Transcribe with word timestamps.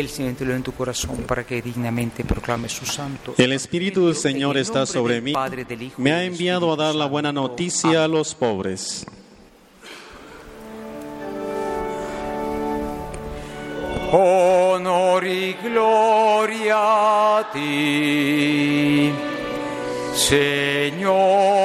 el 0.00 0.08
Señor 0.08 0.34
te 0.34 0.44
lo 0.44 0.54
en 0.54 0.62
tu 0.62 0.72
corazón 0.72 1.18
para 1.26 1.44
que 1.44 1.62
dignamente 1.62 2.24
proclame 2.24 2.68
su 2.68 2.84
santo. 2.86 3.34
El 3.38 3.52
Espíritu 3.52 4.06
del 4.06 4.16
Señor 4.16 4.56
está 4.56 4.86
sobre 4.86 5.20
mí. 5.20 5.32
Me 5.96 6.12
ha 6.12 6.24
enviado 6.24 6.72
a 6.72 6.76
dar 6.76 6.94
la 6.94 7.06
buena 7.06 7.32
noticia 7.32 8.04
a 8.04 8.08
los 8.08 8.34
pobres. 8.34 9.06
Honor 14.12 15.24
y 15.24 15.52
gloria 15.62 17.38
a 17.38 17.52
ti, 17.52 19.12
Señor 20.14 21.59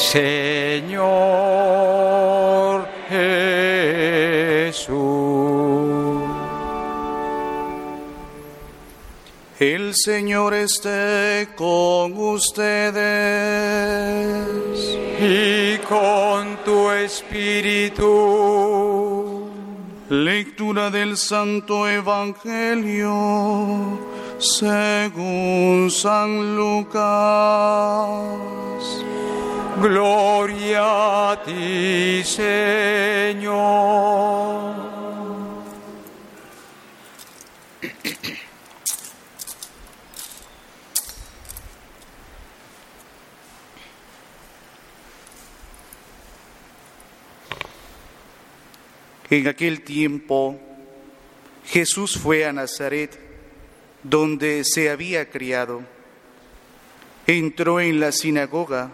Señor 0.00 1.06
Jesús. 4.70 4.90
El 9.60 9.94
Señor 9.94 10.54
esté 10.54 11.48
con 11.54 12.14
ustedes 12.16 12.96
y 15.20 15.76
con 15.86 16.56
tu 16.64 16.90
espíritu. 16.90 18.00
Lectura 20.08 20.90
del 20.90 21.18
Santo 21.18 21.86
Evangelio 21.86 23.10
según 24.38 25.90
San 25.90 26.56
Lucas. 26.56 27.00
Gloria 29.80 31.30
a 31.30 31.42
ti, 31.42 32.22
Señor. 32.22 33.60
En 49.30 49.48
aquel 49.48 49.80
tiempo 49.80 50.60
Jesús 51.64 52.18
fue 52.18 52.44
a 52.44 52.52
Nazaret, 52.52 53.18
donde 54.02 54.62
se 54.64 54.90
había 54.90 55.30
criado. 55.30 55.80
Entró 57.26 57.80
en 57.80 57.98
la 57.98 58.12
sinagoga, 58.12 58.90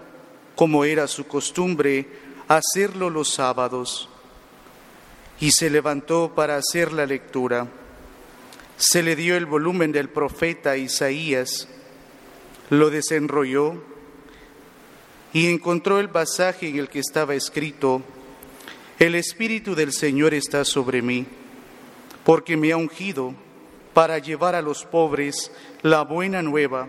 como 0.57 0.85
era 0.85 1.07
su 1.07 1.27
costumbre, 1.27 2.09
hacerlo 2.49 3.11
los 3.11 3.29
sábados, 3.29 4.09
y 5.39 5.53
se 5.53 5.71
levantó 5.71 6.33
para 6.35 6.57
hacer 6.57 6.93
la 6.93 7.07
lectura. 7.07 7.69
Se 8.79 9.03
le 9.03 9.15
dio 9.15 9.37
el 9.37 9.47
volumen 9.47 9.93
del 9.93 10.09
profeta 10.09 10.77
Isaías, 10.77 11.69
lo 12.71 12.91
desenrolló 12.91 13.75
y 15.33 15.49
encontró 15.49 16.01
el 16.01 16.09
pasaje 16.09 16.69
en 16.69 16.79
el 16.79 16.89
que 16.89 16.99
estaba 16.99 17.35
escrito, 17.35 18.03
el 18.99 19.15
Espíritu 19.15 19.75
del 19.75 19.93
Señor 19.93 20.33
está 20.33 20.65
sobre 20.65 21.03
mí, 21.03 21.27
porque 22.25 22.57
me 22.57 22.73
ha 22.73 22.79
ungido 22.79 23.35
para 23.93 24.19
llevar 24.19 24.55
a 24.55 24.63
los 24.63 24.85
pobres 24.85 25.53
la 25.83 26.03
buena 26.03 26.41
nueva, 26.41 26.89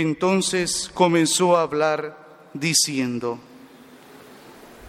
Entonces 0.00 0.90
comenzó 0.92 1.56
a 1.56 1.62
hablar 1.62 2.18
diciendo, 2.52 3.38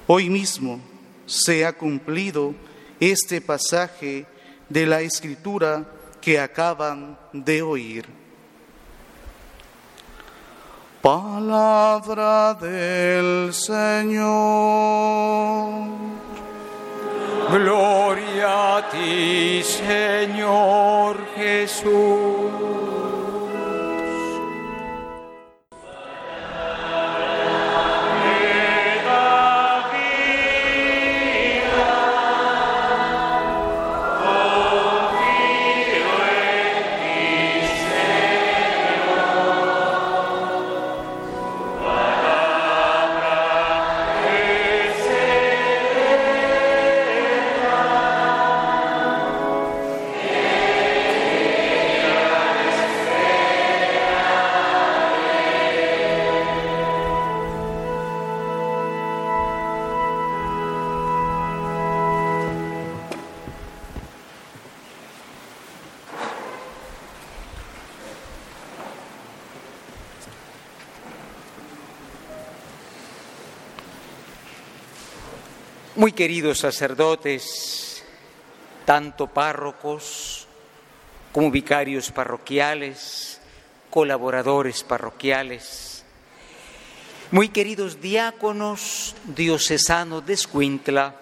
hoy 0.07 0.31
mismo 0.31 0.79
se 1.27 1.63
ha 1.63 1.73
cumplido 1.73 2.55
este 2.99 3.39
pasaje 3.39 4.25
de 4.67 4.87
la 4.87 5.01
escritura 5.01 5.85
que 6.19 6.39
acaban 6.39 7.19
de 7.33 7.61
oír. 7.61 8.07
Palabra 11.03 12.55
del 12.55 13.53
Señor. 13.53 14.25
Gloria 17.51 18.77
a 18.77 18.89
ti, 18.89 19.61
Señor 19.61 21.27
Jesús. 21.35 22.84
Muy 76.05 76.11
queridos 76.11 76.59
sacerdotes, 76.59 78.03
tanto 78.85 79.25
párrocos 79.25 80.45
como 81.31 81.49
vicarios 81.49 82.11
parroquiales, 82.11 83.41
colaboradores 83.89 84.83
parroquiales, 84.83 86.05
muy 87.31 87.49
queridos 87.49 88.01
diáconos 88.01 89.15
diocesanos 89.35 90.23
de 90.27 90.33
Escuintla, 90.33 91.15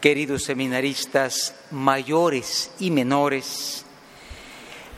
queridos 0.00 0.44
seminaristas 0.44 1.54
mayores 1.70 2.70
y 2.78 2.90
menores, 2.90 3.84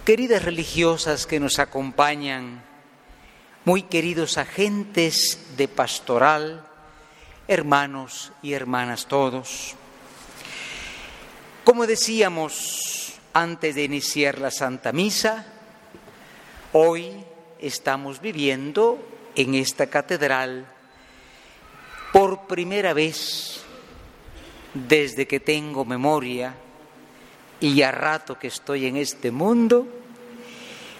queridas 0.04 0.44
religiosas 0.44 1.26
que 1.26 1.40
nos 1.40 1.58
acompañan, 1.58 2.62
muy 3.64 3.82
queridos 3.82 4.38
agentes 4.38 5.40
de 5.56 5.66
pastoral, 5.66 6.68
hermanos 7.48 8.32
y 8.42 8.52
hermanas 8.52 9.06
todos. 9.06 9.74
Como 11.64 11.86
decíamos 11.86 13.14
antes 13.32 13.74
de 13.74 13.84
iniciar 13.84 14.38
la 14.38 14.50
Santa 14.50 14.92
Misa, 14.92 15.46
hoy 16.72 17.24
estamos 17.58 18.20
viviendo 18.20 18.98
en 19.34 19.54
esta 19.54 19.86
catedral 19.86 20.66
por 22.12 22.46
primera 22.46 22.92
vez 22.92 23.62
desde 24.74 25.26
que 25.26 25.40
tengo 25.40 25.84
memoria 25.84 26.54
y 27.60 27.82
a 27.82 27.92
rato 27.92 28.38
que 28.38 28.48
estoy 28.48 28.86
en 28.86 28.96
este 28.96 29.30
mundo, 29.30 29.86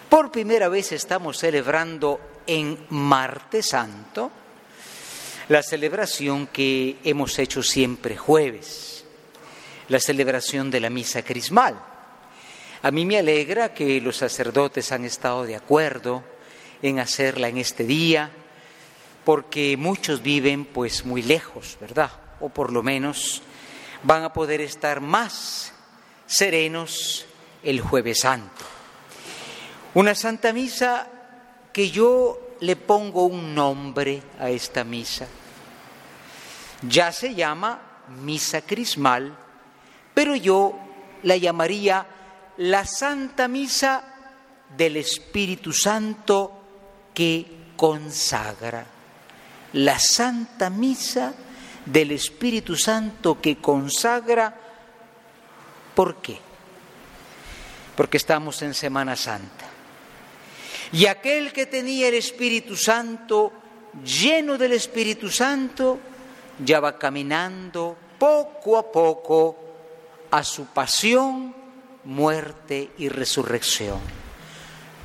por 0.09 0.31
primera 0.31 0.69
vez 0.69 0.93
estamos 0.93 1.39
celebrando 1.39 2.21
en 2.47 2.87
Martes 2.91 3.69
Santo 3.71 4.31
la 5.49 5.63
celebración 5.63 6.47
que 6.47 6.97
hemos 7.05 7.39
hecho 7.39 7.63
siempre 7.63 8.17
jueves, 8.17 9.05
la 9.89 10.01
celebración 10.01 10.71
de 10.71 10.81
la 10.81 10.91
misa 10.91 11.23
crismal. 11.23 11.81
A 12.83 12.91
mí 12.91 13.05
me 13.05 13.19
alegra 13.19 13.75
que 13.75 14.01
los 14.01 14.17
sacerdotes 14.17 14.93
han 14.93 15.05
estado 15.05 15.45
de 15.45 15.57
acuerdo 15.57 16.25
en 16.83 16.99
hacerla 16.99 17.49
en 17.49 17.59
este 17.59 17.85
día, 17.85 18.31
porque 19.25 19.77
muchos 19.77 20.23
viven 20.23 20.65
pues 20.65 21.05
muy 21.05 21.23
lejos, 21.23 21.77
¿verdad? 21.81 22.11
O 22.41 22.49
por 22.49 22.73
lo 22.73 22.83
menos 22.83 23.43
van 24.03 24.25
a 24.25 24.33
poder 24.33 24.61
estar 24.61 25.01
más 25.01 25.73
serenos 26.27 27.27
el 27.63 27.81
jueves 27.81 28.21
santo. 28.21 28.65
Una 29.95 30.15
santa 30.15 30.53
misa 30.53 31.09
que 31.73 31.91
yo 31.91 32.42
le 32.63 32.77
pongo 32.77 33.27
un 33.27 33.55
nombre 33.55 34.23
a 34.39 34.49
esta 34.49 34.85
misa. 34.85 35.27
Ya 36.89 37.11
se 37.11 37.35
llama 37.35 37.81
misa 38.23 38.63
crismal, 38.63 39.37
pero 40.15 40.37
yo 40.37 40.79
la 41.25 41.37
llamaría 41.37 42.07
la 42.59 42.85
Santa 42.87 43.49
Misa 43.49 44.05
del 44.77 44.97
Espíritu 44.97 45.73
Santo 45.73 46.53
que 47.13 47.73
consagra. 47.77 48.87
La 49.73 49.99
Santa 49.99 50.71
Misa 50.71 51.35
del 51.85 52.13
Espíritu 52.13 52.77
Santo 52.77 53.41
que 53.41 53.57
consagra. 53.57 54.55
¿Por 55.97 56.17
qué? 56.17 56.39
Porque 57.97 58.19
estamos 58.19 58.63
en 58.63 58.73
Semana 58.73 59.17
Santa. 59.17 59.72
Y 60.93 61.07
aquel 61.07 61.53
que 61.53 61.67
tenía 61.67 62.09
el 62.09 62.15
Espíritu 62.15 62.77
Santo, 62.77 63.53
lleno 64.05 64.59
del 64.59 64.73
Espíritu 64.73 65.31
Santo, 65.31 65.99
ya 66.65 66.81
va 66.81 66.99
caminando 66.99 67.97
poco 68.19 68.77
a 68.77 68.93
poco 68.93 69.57
a 70.31 70.45
su 70.45 70.67
pasión, 70.67 71.55
muerte 72.05 72.91
y 72.99 73.09
resurrección. 73.09 74.01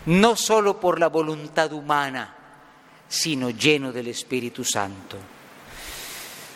No 0.07 0.35
solo 0.35 0.79
por 0.79 0.99
la 0.99 1.07
voluntad 1.07 1.71
humana, 1.73 2.35
sino 3.07 3.49
lleno 3.49 3.91
del 3.91 4.07
Espíritu 4.07 4.63
Santo. 4.63 5.17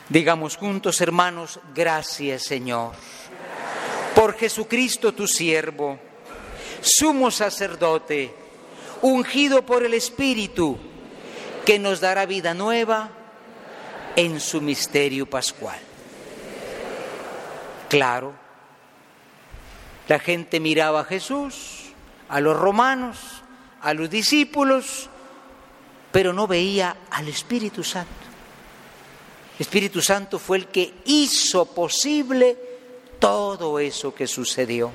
Digamos 0.09 0.57
juntos, 0.57 0.99
hermanos, 0.99 1.59
gracias 1.73 2.43
Señor, 2.43 2.91
por 4.13 4.35
Jesucristo 4.35 5.13
tu 5.13 5.25
siervo, 5.25 5.97
sumo 6.81 7.31
sacerdote, 7.31 8.35
ungido 9.01 9.65
por 9.65 9.83
el 9.83 9.93
Espíritu, 9.93 10.77
que 11.65 11.79
nos 11.79 11.99
dará 11.99 12.25
vida 12.25 12.53
nueva 12.53 13.09
en 14.15 14.39
su 14.39 14.61
misterio 14.61 15.29
pascual. 15.29 15.79
Claro, 17.89 18.33
la 20.07 20.19
gente 20.19 20.59
miraba 20.59 21.01
a 21.01 21.05
Jesús, 21.05 21.91
a 22.29 22.39
los 22.39 22.57
romanos, 22.57 23.17
a 23.81 23.93
los 23.93 24.09
discípulos, 24.09 25.09
pero 26.11 26.33
no 26.33 26.47
veía 26.47 26.97
al 27.09 27.27
Espíritu 27.27 27.83
Santo. 27.83 28.11
El 29.55 29.61
Espíritu 29.61 30.01
Santo 30.01 30.39
fue 30.39 30.57
el 30.57 30.67
que 30.67 30.93
hizo 31.05 31.65
posible 31.65 32.57
todo 33.19 33.79
eso 33.79 34.13
que 34.13 34.27
sucedió. 34.27 34.91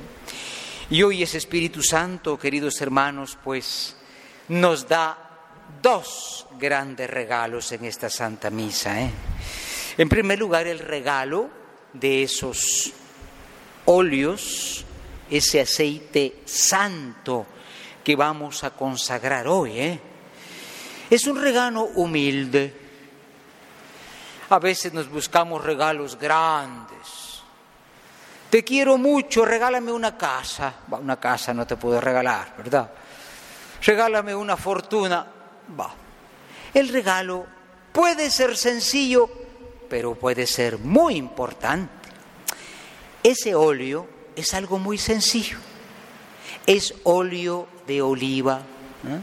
Y 0.90 1.02
hoy 1.02 1.22
ese 1.22 1.38
Espíritu 1.38 1.82
Santo, 1.82 2.38
queridos 2.38 2.80
hermanos, 2.80 3.36
pues 3.42 3.95
nos 4.48 4.86
da 4.88 5.16
dos 5.82 6.46
grandes 6.58 7.08
regalos 7.10 7.72
en 7.72 7.84
esta 7.84 8.08
Santa 8.08 8.50
Misa. 8.50 9.00
¿eh? 9.00 9.10
En 9.98 10.08
primer 10.08 10.38
lugar, 10.38 10.66
el 10.66 10.78
regalo 10.78 11.48
de 11.92 12.22
esos 12.22 12.92
óleos, 13.86 14.84
ese 15.30 15.60
aceite 15.60 16.42
santo 16.44 17.46
que 18.04 18.14
vamos 18.14 18.62
a 18.64 18.70
consagrar 18.70 19.48
hoy. 19.48 19.80
¿eh? 19.80 20.00
Es 21.10 21.26
un 21.26 21.40
regalo 21.40 21.82
humilde. 21.94 22.86
A 24.48 24.58
veces 24.60 24.92
nos 24.92 25.08
buscamos 25.08 25.64
regalos 25.64 26.16
grandes. 26.16 27.42
Te 28.48 28.62
quiero 28.62 28.96
mucho, 28.96 29.44
regálame 29.44 29.90
una 29.90 30.16
casa. 30.16 30.72
Una 30.90 31.18
casa 31.18 31.52
no 31.52 31.66
te 31.66 31.76
puedo 31.76 32.00
regalar, 32.00 32.54
¿verdad? 32.56 32.90
Regálame 33.86 34.34
una 34.34 34.56
fortuna. 34.56 35.24
Va. 35.78 35.94
El 36.74 36.88
regalo 36.88 37.46
puede 37.92 38.30
ser 38.30 38.56
sencillo, 38.56 39.30
pero 39.88 40.16
puede 40.16 40.48
ser 40.48 40.78
muy 40.78 41.14
importante. 41.14 42.08
Ese 43.22 43.54
óleo 43.54 44.08
es 44.34 44.54
algo 44.54 44.80
muy 44.80 44.98
sencillo. 44.98 45.58
Es 46.66 46.94
óleo 47.04 47.68
de 47.86 48.02
oliva. 48.02 48.58
¿eh? 48.58 49.20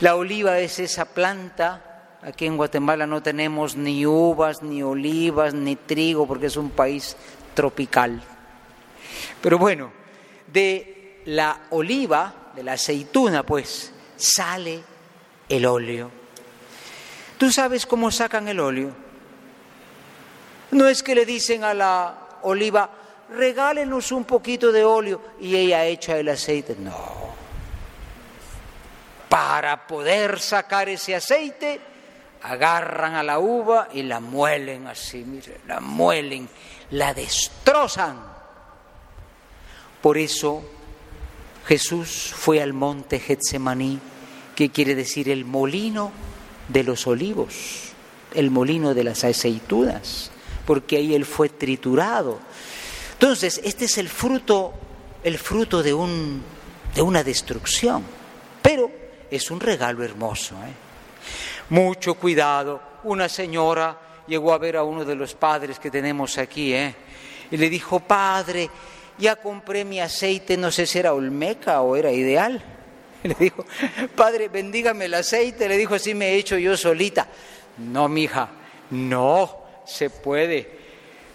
La 0.00 0.16
oliva 0.16 0.58
es 0.58 0.80
esa 0.80 1.04
planta. 1.04 2.18
Aquí 2.22 2.44
en 2.44 2.56
Guatemala 2.56 3.06
no 3.06 3.22
tenemos 3.22 3.76
ni 3.76 4.04
uvas, 4.04 4.62
ni 4.62 4.82
olivas, 4.82 5.54
ni 5.54 5.76
trigo, 5.76 6.26
porque 6.26 6.46
es 6.46 6.56
un 6.56 6.70
país 6.70 7.16
tropical. 7.54 8.20
Pero 9.40 9.58
bueno, 9.58 9.92
de 10.52 11.22
la 11.26 11.60
oliva, 11.70 12.34
la 12.62 12.72
aceituna, 12.72 13.42
pues, 13.44 13.92
sale 14.16 14.82
el 15.48 15.66
óleo. 15.66 16.10
¿Tú 17.38 17.50
sabes 17.52 17.86
cómo 17.86 18.10
sacan 18.10 18.48
el 18.48 18.60
óleo? 18.60 18.90
No 20.72 20.88
es 20.88 21.02
que 21.02 21.14
le 21.14 21.24
dicen 21.24 21.64
a 21.64 21.72
la 21.72 22.28
oliva, 22.42 22.90
regálenos 23.30 24.12
un 24.12 24.24
poquito 24.24 24.72
de 24.72 24.84
óleo 24.84 25.20
y 25.40 25.56
ella 25.56 25.84
echa 25.84 26.18
el 26.18 26.28
aceite. 26.28 26.76
No. 26.78 27.28
Para 29.28 29.86
poder 29.86 30.40
sacar 30.40 30.88
ese 30.88 31.14
aceite, 31.14 31.80
agarran 32.42 33.14
a 33.14 33.22
la 33.22 33.38
uva 33.38 33.88
y 33.92 34.02
la 34.02 34.20
muelen 34.20 34.86
así, 34.86 35.24
mire, 35.24 35.60
la 35.66 35.80
muelen, 35.80 36.48
la 36.90 37.14
destrozan. 37.14 38.18
Por 40.00 40.18
eso 40.18 40.77
Jesús 41.68 42.32
fue 42.34 42.62
al 42.62 42.72
monte 42.72 43.20
Getsemaní, 43.20 44.00
que 44.56 44.70
quiere 44.70 44.94
decir 44.94 45.28
el 45.28 45.44
molino 45.44 46.10
de 46.66 46.82
los 46.82 47.06
olivos, 47.06 47.92
el 48.34 48.50
molino 48.50 48.94
de 48.94 49.04
las 49.04 49.22
aceitunas, 49.22 50.30
porque 50.64 50.96
ahí 50.96 51.14
él 51.14 51.26
fue 51.26 51.50
triturado. 51.50 52.38
Entonces, 53.12 53.60
este 53.62 53.84
es 53.84 53.98
el 53.98 54.08
fruto, 54.08 54.72
el 55.22 55.36
fruto 55.36 55.82
de, 55.82 55.92
un, 55.92 56.42
de 56.94 57.02
una 57.02 57.22
destrucción, 57.22 58.02
pero 58.62 58.90
es 59.30 59.50
un 59.50 59.60
regalo 59.60 60.02
hermoso. 60.02 60.54
¿eh? 60.54 60.72
Mucho 61.68 62.14
cuidado. 62.14 62.80
Una 63.04 63.28
señora 63.28 64.24
llegó 64.26 64.54
a 64.54 64.58
ver 64.58 64.78
a 64.78 64.84
uno 64.84 65.04
de 65.04 65.14
los 65.14 65.34
padres 65.34 65.78
que 65.78 65.90
tenemos 65.90 66.38
aquí 66.38 66.72
¿eh? 66.72 66.94
y 67.50 67.58
le 67.58 67.68
dijo, 67.68 68.00
padre, 68.00 68.70
ya 69.18 69.36
compré 69.36 69.84
mi 69.84 70.00
aceite, 70.00 70.56
no 70.56 70.70
sé 70.70 70.86
si 70.86 70.98
era 70.98 71.14
Olmeca 71.14 71.80
o 71.82 71.96
era 71.96 72.12
ideal. 72.12 72.62
le 73.22 73.34
dijo, 73.34 73.64
padre, 74.14 74.48
bendígame 74.48 75.06
el 75.06 75.14
aceite. 75.14 75.68
Le 75.68 75.76
dijo, 75.76 75.94
así 75.94 76.14
me 76.14 76.30
he 76.30 76.36
hecho 76.36 76.56
yo 76.56 76.76
solita. 76.76 77.26
No, 77.78 78.08
mija, 78.08 78.48
no 78.90 79.64
se 79.84 80.10
puede 80.10 80.78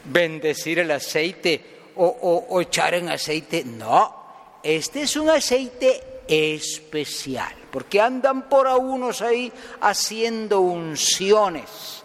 bendecir 0.06 0.80
el 0.80 0.92
aceite 0.92 1.62
o, 1.96 2.06
o 2.50 2.62
echar 2.62 2.94
en 2.94 3.10
aceite. 3.10 3.64
No, 3.66 4.60
este 4.64 5.04
es 5.04 5.16
un 5.16 5.30
aceite 5.30 6.02
especial, 6.28 7.54
porque 7.72 8.00
andan 8.00 8.50
por 8.50 8.68
a 8.68 8.78
unos 8.78 9.22
ahí 9.22 9.52
haciendo 9.82 10.62
unciones, 10.62 12.04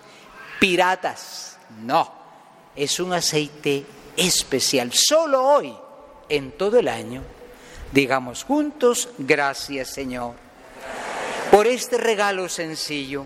piratas. 0.59 1.59
No, 1.83 2.13
es 2.75 2.99
un 3.01 3.13
aceite 3.13 3.85
especial. 4.19 4.91
Solo 4.93 5.43
hoy, 5.43 5.75
en 6.29 6.53
todo 6.53 6.79
el 6.79 6.89
año, 6.89 7.23
digamos 7.93 8.45
juntos, 8.45 9.09
gracias 9.17 9.89
Señor, 9.89 10.35
por 11.51 11.67
este 11.67 11.97
regalo 11.97 12.49
sencillo, 12.49 13.25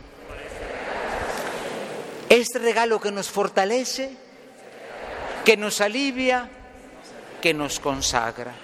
este 2.28 2.58
regalo 2.60 3.00
que 3.00 3.10
nos 3.10 3.28
fortalece, 3.28 4.16
que 5.44 5.56
nos 5.56 5.80
alivia, 5.80 6.48
que 7.40 7.52
nos 7.52 7.80
consagra 7.80 8.54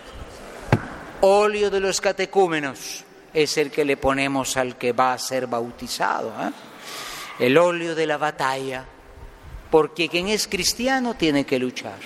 óleo 1.20 1.70
de 1.70 1.80
los 1.80 2.00
catecúmenos 2.00 3.04
es 3.34 3.56
el 3.58 3.70
que 3.70 3.84
le 3.84 3.96
ponemos 3.96 4.56
al 4.56 4.76
que 4.76 4.92
va 4.92 5.12
a 5.12 5.18
ser 5.18 5.46
bautizado. 5.46 6.32
¿eh? 6.40 6.50
El 7.40 7.58
óleo 7.58 7.94
de 7.94 8.06
la 8.06 8.16
batalla, 8.16 8.84
porque 9.70 10.08
quien 10.08 10.28
es 10.28 10.46
cristiano 10.46 11.14
tiene 11.14 11.44
que 11.44 11.58
luchar. 11.58 11.98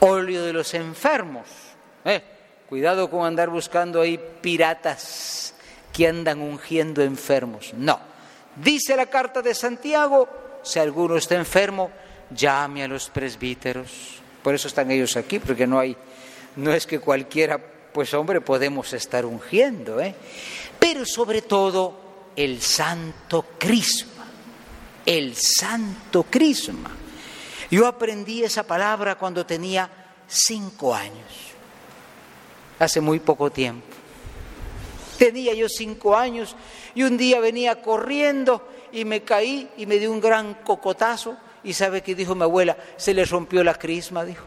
Óleo 0.00 0.44
de 0.44 0.52
los 0.52 0.72
enfermos. 0.74 1.46
¿eh? 2.04 2.22
Cuidado 2.68 3.10
con 3.10 3.26
andar 3.26 3.50
buscando 3.50 4.00
ahí 4.00 4.18
piratas 4.40 5.54
que 5.92 6.06
andan 6.06 6.40
ungiendo 6.40 7.02
enfermos. 7.02 7.72
No. 7.74 7.98
Dice 8.56 8.96
la 8.96 9.06
carta 9.06 9.42
de 9.42 9.54
Santiago, 9.54 10.28
si 10.62 10.78
alguno 10.78 11.16
está 11.16 11.34
enfermo, 11.36 11.90
llame 12.30 12.84
a 12.84 12.88
los 12.88 13.10
presbíteros. 13.10 14.20
Por 14.42 14.54
eso 14.54 14.68
están 14.68 14.90
ellos 14.90 15.16
aquí, 15.16 15.38
porque 15.38 15.66
no 15.66 15.78
hay 15.78 15.96
no 16.56 16.72
es 16.72 16.86
que 16.86 16.98
cualquiera, 16.98 17.58
pues 17.92 18.12
hombre, 18.14 18.40
podemos 18.40 18.92
estar 18.92 19.24
ungiendo, 19.24 20.00
¿eh? 20.00 20.14
pero 20.78 21.04
sobre 21.04 21.42
todo 21.42 22.32
el 22.36 22.60
santo 22.60 23.44
crisma, 23.58 24.09
el 25.10 25.34
santo 25.34 26.22
crisma. 26.22 26.88
Yo 27.68 27.88
aprendí 27.88 28.44
esa 28.44 28.62
palabra 28.62 29.16
cuando 29.16 29.44
tenía 29.44 29.90
cinco 30.28 30.94
años, 30.94 31.26
hace 32.78 33.00
muy 33.00 33.18
poco 33.18 33.50
tiempo. 33.50 33.88
Tenía 35.18 35.52
yo 35.52 35.68
cinco 35.68 36.16
años 36.16 36.54
y 36.94 37.02
un 37.02 37.16
día 37.16 37.40
venía 37.40 37.82
corriendo 37.82 38.68
y 38.92 39.04
me 39.04 39.22
caí 39.22 39.68
y 39.76 39.86
me 39.86 39.98
dio 39.98 40.12
un 40.12 40.20
gran 40.20 40.54
cocotazo 40.54 41.36
y 41.64 41.72
sabe 41.72 42.02
que 42.02 42.14
dijo 42.14 42.36
mi 42.36 42.44
abuela, 42.44 42.76
se 42.96 43.12
le 43.12 43.24
rompió 43.24 43.64
la 43.64 43.74
crisma, 43.74 44.24
dijo. 44.24 44.46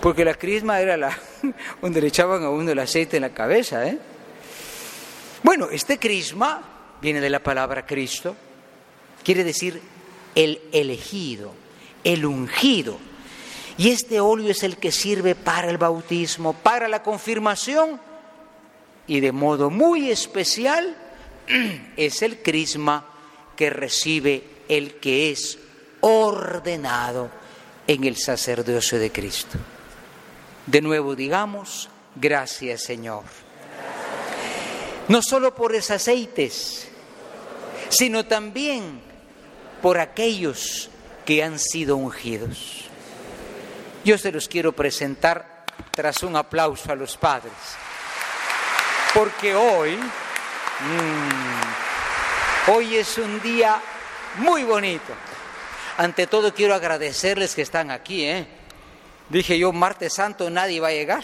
Porque 0.00 0.24
la 0.24 0.32
crisma 0.32 0.80
era 0.80 0.96
la 0.96 1.16
donde 1.82 2.00
le 2.00 2.06
echaban 2.06 2.42
a 2.42 2.48
uno 2.48 2.70
el 2.72 2.78
aceite 2.78 3.18
en 3.18 3.22
la 3.22 3.34
cabeza, 3.34 3.86
¿eh? 3.86 3.98
Bueno, 5.42 5.68
este 5.70 5.98
crisma 5.98 6.96
viene 7.02 7.20
de 7.20 7.28
la 7.28 7.40
palabra 7.42 7.84
Cristo, 7.84 8.34
quiere 9.24 9.44
decir 9.44 9.80
el 10.34 10.60
elegido, 10.72 11.52
el 12.04 12.26
ungido. 12.26 12.98
Y 13.78 13.90
este 13.90 14.20
óleo 14.20 14.50
es 14.50 14.62
el 14.62 14.76
que 14.76 14.92
sirve 14.92 15.34
para 15.34 15.70
el 15.70 15.78
bautismo, 15.78 16.52
para 16.52 16.88
la 16.88 17.02
confirmación 17.02 18.00
y 19.06 19.20
de 19.20 19.32
modo 19.32 19.70
muy 19.70 20.10
especial 20.10 20.96
es 21.96 22.22
el 22.22 22.42
crisma 22.42 23.06
que 23.56 23.70
recibe 23.70 24.44
el 24.68 24.94
que 24.94 25.30
es 25.30 25.58
ordenado 26.00 27.30
en 27.86 28.04
el 28.04 28.16
sacerdocio 28.16 28.98
de 28.98 29.10
Cristo. 29.10 29.58
De 30.66 30.80
nuevo 30.80 31.16
digamos, 31.16 31.88
gracias 32.14 32.82
Señor. 32.82 33.24
No 35.08 35.20
solo 35.20 35.54
por 35.54 35.74
esos 35.74 35.90
aceites, 35.92 36.88
sino 37.88 38.24
también 38.24 39.11
por 39.82 39.98
aquellos 39.98 40.88
que 41.26 41.42
han 41.42 41.58
sido 41.58 41.96
ungidos. 41.96 42.84
Yo 44.04 44.16
se 44.16 44.32
los 44.32 44.48
quiero 44.48 44.72
presentar 44.72 45.64
tras 45.90 46.22
un 46.22 46.36
aplauso 46.36 46.90
a 46.90 46.94
los 46.94 47.16
padres, 47.16 47.52
porque 49.12 49.54
hoy, 49.54 49.96
mmm, 49.96 50.08
hoy 52.70 52.96
es 52.96 53.18
un 53.18 53.40
día 53.42 53.80
muy 54.38 54.62
bonito. 54.64 55.12
Ante 55.98 56.26
todo 56.26 56.54
quiero 56.54 56.74
agradecerles 56.74 57.54
que 57.54 57.62
están 57.62 57.90
aquí. 57.90 58.24
¿eh? 58.24 58.46
Dije 59.28 59.58
yo, 59.58 59.72
martes 59.72 60.14
santo 60.14 60.48
nadie 60.48 60.80
va 60.80 60.88
a 60.88 60.92
llegar, 60.92 61.22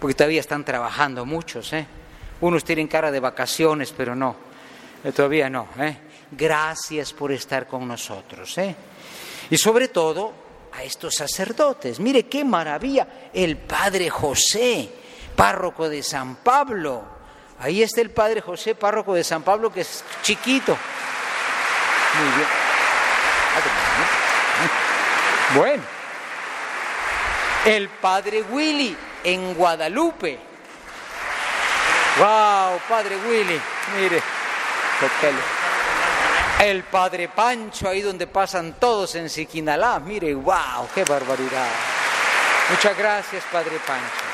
porque 0.00 0.14
todavía 0.14 0.40
están 0.40 0.64
trabajando 0.64 1.24
muchos. 1.24 1.72
¿eh? 1.72 1.86
Unos 2.40 2.64
tienen 2.64 2.88
cara 2.88 3.10
de 3.10 3.20
vacaciones, 3.20 3.94
pero 3.96 4.14
no, 4.14 4.36
eh, 5.04 5.12
todavía 5.12 5.48
no. 5.48 5.68
¿eh? 5.78 5.96
Gracias 6.30 7.12
por 7.12 7.32
estar 7.32 7.66
con 7.66 7.86
nosotros. 7.86 8.56
¿eh? 8.58 8.74
Y 9.50 9.56
sobre 9.56 9.88
todo 9.88 10.32
a 10.72 10.82
estos 10.82 11.14
sacerdotes. 11.14 12.00
Mire 12.00 12.26
qué 12.26 12.44
maravilla, 12.44 13.06
el 13.32 13.56
Padre 13.56 14.10
José, 14.10 14.90
párroco 15.36 15.88
de 15.88 16.02
San 16.02 16.36
Pablo. 16.36 17.04
Ahí 17.60 17.82
está 17.82 18.00
el 18.00 18.10
Padre 18.10 18.40
José, 18.40 18.74
párroco 18.74 19.14
de 19.14 19.22
San 19.24 19.42
Pablo, 19.42 19.72
que 19.72 19.82
es 19.82 20.04
chiquito. 20.22 20.76
Muy 22.18 22.36
bien. 22.36 22.48
Bueno, 25.56 25.82
el 27.64 27.88
padre 27.88 28.42
Willy 28.42 28.96
en 29.22 29.54
Guadalupe. 29.54 30.38
¡Wow! 32.18 32.80
Padre 32.88 33.16
Willy, 33.28 33.60
mire. 33.96 34.22
El 36.64 36.82
padre 36.84 37.28
Pancho, 37.28 37.90
ahí 37.90 38.00
donde 38.00 38.26
pasan 38.26 38.80
todos 38.80 39.16
en 39.16 39.28
Siquinalá. 39.28 40.00
Mire, 40.00 40.34
wow, 40.34 40.88
qué 40.94 41.04
barbaridad. 41.04 41.68
Muchas 42.70 42.96
gracias, 42.96 43.44
padre 43.52 43.78
Pancho. 43.86 44.24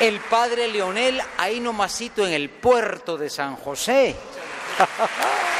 El 0.00 0.18
padre 0.20 0.66
Leonel, 0.66 1.20
ahí 1.36 1.60
nomasito 1.60 2.26
en 2.26 2.32
el 2.32 2.48
puerto 2.48 3.18
de 3.18 3.28
San 3.28 3.54
José. 3.56 4.16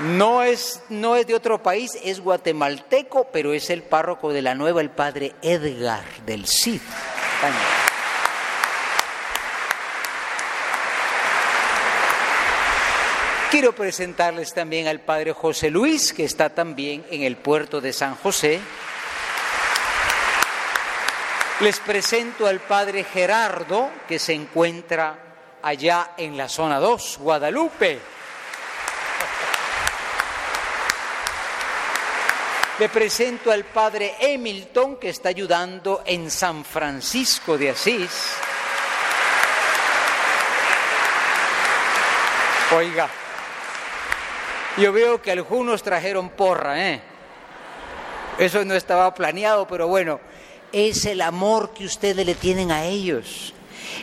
No 0.00 0.44
es, 0.44 0.80
no 0.90 1.16
es 1.16 1.26
de 1.26 1.34
otro 1.34 1.60
país, 1.60 1.98
es 2.04 2.20
guatemalteco, 2.20 3.30
pero 3.32 3.52
es 3.52 3.68
el 3.68 3.82
párroco 3.82 4.32
de 4.32 4.42
la 4.42 4.54
nueva, 4.54 4.80
el 4.80 4.90
padre 4.90 5.34
Edgar 5.42 6.04
del 6.24 6.46
Cid. 6.46 6.80
Quiero 13.50 13.74
presentarles 13.74 14.52
también 14.52 14.88
al 14.88 15.00
padre 15.00 15.32
José 15.32 15.70
Luis, 15.70 16.12
que 16.12 16.24
está 16.24 16.50
también 16.50 17.06
en 17.10 17.22
el 17.22 17.38
puerto 17.38 17.80
de 17.80 17.94
San 17.94 18.14
José. 18.16 18.60
Les 21.60 21.80
presento 21.80 22.46
al 22.46 22.60
padre 22.60 23.04
Gerardo, 23.04 23.90
que 24.06 24.18
se 24.18 24.34
encuentra 24.34 25.18
allá 25.62 26.10
en 26.18 26.36
la 26.36 26.46
zona 26.46 26.78
2, 26.78 27.16
Guadalupe. 27.20 27.98
Le 32.78 32.88
presento 32.90 33.50
al 33.50 33.64
padre 33.64 34.14
Hamilton 34.20 34.96
que 34.96 35.08
está 35.08 35.30
ayudando 35.30 36.02
en 36.04 36.30
San 36.30 36.66
Francisco 36.66 37.56
de 37.56 37.70
Asís. 37.70 38.34
Oiga, 42.76 43.08
yo 44.76 44.92
veo 44.92 45.20
que 45.22 45.32
algunos 45.32 45.82
trajeron 45.82 46.30
porra, 46.30 46.90
¿eh? 46.90 47.00
Eso 48.38 48.64
no 48.64 48.74
estaba 48.74 49.12
planeado, 49.14 49.66
pero 49.66 49.88
bueno, 49.88 50.20
es 50.70 51.06
el 51.06 51.20
amor 51.22 51.72
que 51.72 51.84
ustedes 51.84 52.24
le 52.24 52.34
tienen 52.34 52.70
a 52.70 52.84
ellos. 52.84 53.54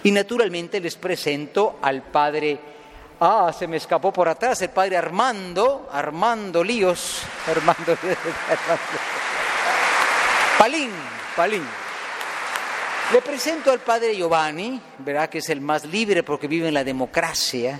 Y 0.03 0.11
naturalmente 0.11 0.79
les 0.79 0.95
presento 0.95 1.79
al 1.81 2.01
padre 2.01 2.59
Ah, 3.19 3.53
se 3.57 3.65
me 3.65 3.77
escapó 3.77 4.11
por 4.11 4.27
atrás 4.27 4.61
el 4.61 4.69
padre 4.69 4.97
Armando, 4.97 5.89
Armando 5.91 6.63
Líos, 6.63 7.21
Armando, 7.47 7.97
Palín, 10.57 10.91
Palín. 11.35 11.65
Le 13.13 13.21
presento 13.21 13.71
al 13.71 13.79
padre 13.79 14.15
Giovanni, 14.15 14.81
verá 14.97 15.29
que 15.29 15.37
es 15.37 15.49
el 15.49 15.61
más 15.61 15.85
libre 15.85 16.23
porque 16.23 16.47
vive 16.47 16.67
en 16.67 16.73
la 16.73 16.83
democracia, 16.83 17.79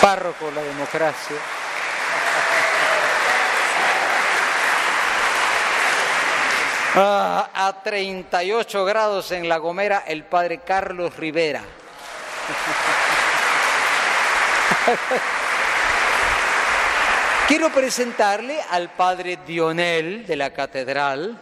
párroco 0.00 0.46
de 0.46 0.52
la 0.52 0.62
democracia. 0.62 1.36
Ah, 6.96 7.50
a 7.52 7.82
38 7.82 8.84
grados 8.84 9.32
en 9.32 9.48
La 9.48 9.56
Gomera, 9.56 10.04
el 10.06 10.22
padre 10.22 10.58
Carlos 10.58 11.16
Rivera. 11.16 11.60
Quiero 17.48 17.70
presentarle 17.70 18.60
al 18.70 18.90
padre 18.90 19.40
Dionel 19.44 20.24
de 20.24 20.36
la 20.36 20.52
catedral. 20.52 21.36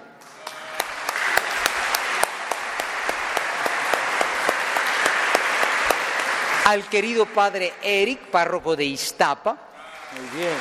Al 6.65 6.89
querido 6.89 7.27
padre 7.27 7.75
Eric, 7.83 8.21
párroco 8.31 8.75
de 8.75 8.87
Iztapa. 8.87 9.55
Muy 10.17 10.41
bien. 10.41 10.57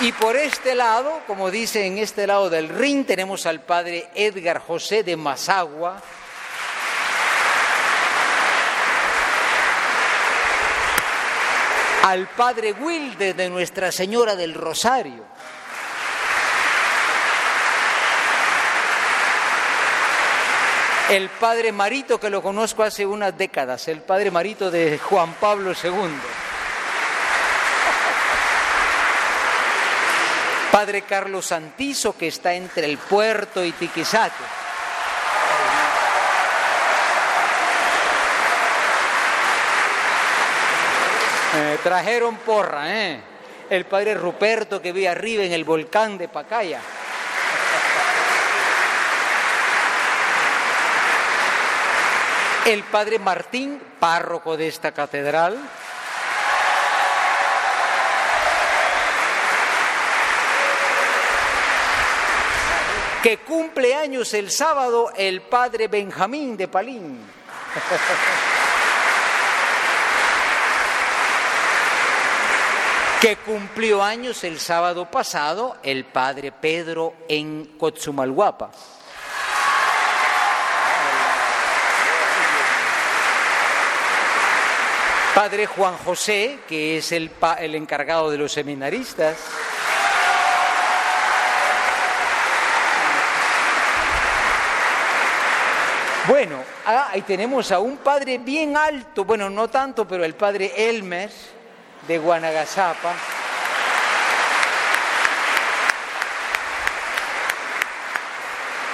Y 0.00 0.12
por 0.12 0.36
este 0.36 0.76
lado, 0.76 1.22
como 1.26 1.50
dice 1.50 1.84
en 1.84 1.98
este 1.98 2.24
lado 2.28 2.48
del 2.48 2.68
ring, 2.68 3.04
tenemos 3.04 3.46
al 3.46 3.60
padre 3.60 4.08
Edgar 4.14 4.60
José 4.60 5.02
de 5.02 5.16
Mazagua, 5.16 6.00
al 12.04 12.28
padre 12.28 12.72
Wilde 12.74 13.34
de 13.34 13.50
Nuestra 13.50 13.90
Señora 13.90 14.36
del 14.36 14.54
Rosario. 14.54 15.24
El 21.10 21.28
padre 21.28 21.72
Marito, 21.72 22.20
que 22.20 22.30
lo 22.30 22.40
conozco 22.40 22.84
hace 22.84 23.04
unas 23.04 23.36
décadas, 23.36 23.88
el 23.88 24.02
padre 24.02 24.30
Marito 24.30 24.70
de 24.70 24.96
Juan 24.98 25.34
Pablo 25.40 25.72
II. 25.72 26.47
Padre 30.78 31.02
Carlos 31.02 31.46
Santizo, 31.46 32.16
que 32.16 32.28
está 32.28 32.54
entre 32.54 32.86
el 32.86 32.98
puerto 32.98 33.64
y 33.64 33.72
Tiquisate. 33.72 34.44
Eh, 41.56 41.78
trajeron 41.82 42.36
porra, 42.36 42.96
¿eh? 42.96 43.20
El 43.68 43.86
padre 43.86 44.14
Ruperto 44.14 44.80
que 44.80 44.92
vive 44.92 45.08
arriba 45.08 45.42
en 45.42 45.52
el 45.52 45.64
volcán 45.64 46.16
de 46.16 46.28
Pacaya. 46.28 46.80
El 52.66 52.84
padre 52.84 53.18
Martín, 53.18 53.82
párroco 53.98 54.56
de 54.56 54.68
esta 54.68 54.92
catedral. 54.92 55.58
Que 63.28 63.36
cumple 63.36 63.94
años 63.94 64.32
el 64.32 64.50
sábado 64.50 65.12
el 65.14 65.42
padre 65.42 65.86
Benjamín 65.86 66.56
de 66.56 66.66
Palín. 66.66 67.18
que 73.20 73.36
cumplió 73.36 74.02
años 74.02 74.42
el 74.44 74.58
sábado 74.58 75.10
pasado 75.10 75.76
el 75.82 76.06
padre 76.06 76.52
Pedro 76.52 77.12
en 77.28 77.66
Cotzumalguapa. 77.76 78.70
Padre 85.34 85.66
Juan 85.66 85.98
José, 85.98 86.60
que 86.66 86.96
es 86.96 87.12
el, 87.12 87.30
el 87.58 87.74
encargado 87.74 88.30
de 88.30 88.38
los 88.38 88.52
seminaristas. 88.52 89.36
Bueno, 96.28 96.58
ah, 96.84 97.08
ahí 97.10 97.22
tenemos 97.22 97.72
a 97.72 97.78
un 97.78 97.96
padre 97.96 98.36
bien 98.36 98.76
alto, 98.76 99.24
bueno, 99.24 99.48
no 99.48 99.68
tanto, 99.68 100.06
pero 100.06 100.24
el 100.24 100.34
padre 100.34 100.70
Elmer 100.76 101.30
de 102.06 102.18
Guanagasapa. 102.18 103.14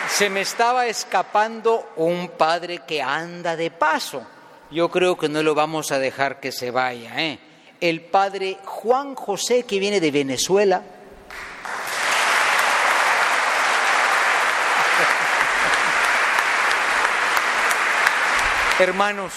Se 0.09 0.31
me 0.31 0.43
estaba 0.43 0.87
escapando 0.87 1.91
un 1.97 2.29
padre 2.29 2.83
que 2.87 3.03
anda 3.03 3.57
de 3.57 3.73
paso. 3.73 4.25
Yo 4.71 4.89
creo 4.89 5.19
que 5.19 5.29
no 5.29 5.43
lo 5.43 5.57
vamos 5.57 5.91
a 5.91 5.99
dejar 5.99 6.39
que 6.39 6.53
se 6.53 6.71
vaya. 6.71 7.21
¿eh? 7.21 7.41
El 7.81 8.03
padre 8.03 8.59
Juan 8.65 9.17
José 9.17 9.65
que 9.65 9.81
viene 9.81 9.99
de 9.99 10.13
Venezuela. 10.13 10.83
Hermanos, 18.79 19.33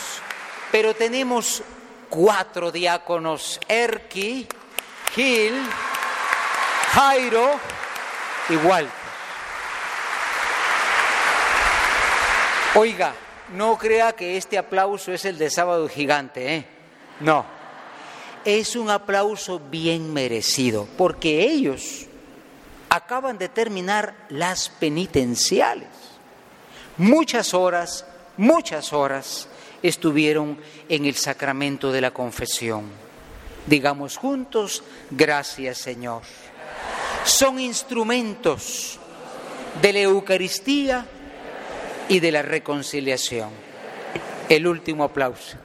pero 0.71 0.95
tenemos 0.95 1.61
cuatro 2.09 2.71
diáconos, 2.71 3.59
Erki, 3.67 4.47
Gil, 5.13 5.53
Jairo 6.93 7.51
y 8.49 8.55
Walter. 8.55 8.91
Oiga, 12.73 13.13
no 13.53 13.77
crea 13.77 14.13
que 14.13 14.37
este 14.37 14.57
aplauso 14.57 15.11
es 15.11 15.23
el 15.25 15.37
de 15.37 15.51
sábado 15.51 15.87
gigante, 15.87 16.55
¿eh? 16.55 16.65
No. 17.19 17.45
Es 18.43 18.75
un 18.75 18.89
aplauso 18.89 19.59
bien 19.59 20.13
merecido, 20.13 20.87
porque 20.97 21.41
ellos 21.41 22.07
acaban 22.89 23.37
de 23.37 23.49
terminar 23.49 24.15
las 24.29 24.69
penitenciales. 24.69 25.89
Muchas 26.97 27.53
horas, 27.53 28.05
muchas 28.37 28.93
horas 28.93 29.47
estuvieron 29.83 30.57
en 30.89 31.05
el 31.05 31.15
sacramento 31.15 31.91
de 31.91 32.01
la 32.01 32.11
confesión. 32.11 32.85
Digamos 33.65 34.17
juntos, 34.17 34.83
gracias 35.11 35.77
Señor. 35.77 36.21
Son 37.25 37.59
instrumentos 37.59 38.99
de 39.81 39.93
la 39.93 39.99
Eucaristía 39.99 41.05
y 42.07 42.19
de 42.19 42.31
la 42.31 42.41
reconciliación. 42.41 43.49
El 44.47 44.65
último 44.65 45.03
aplauso. 45.03 45.57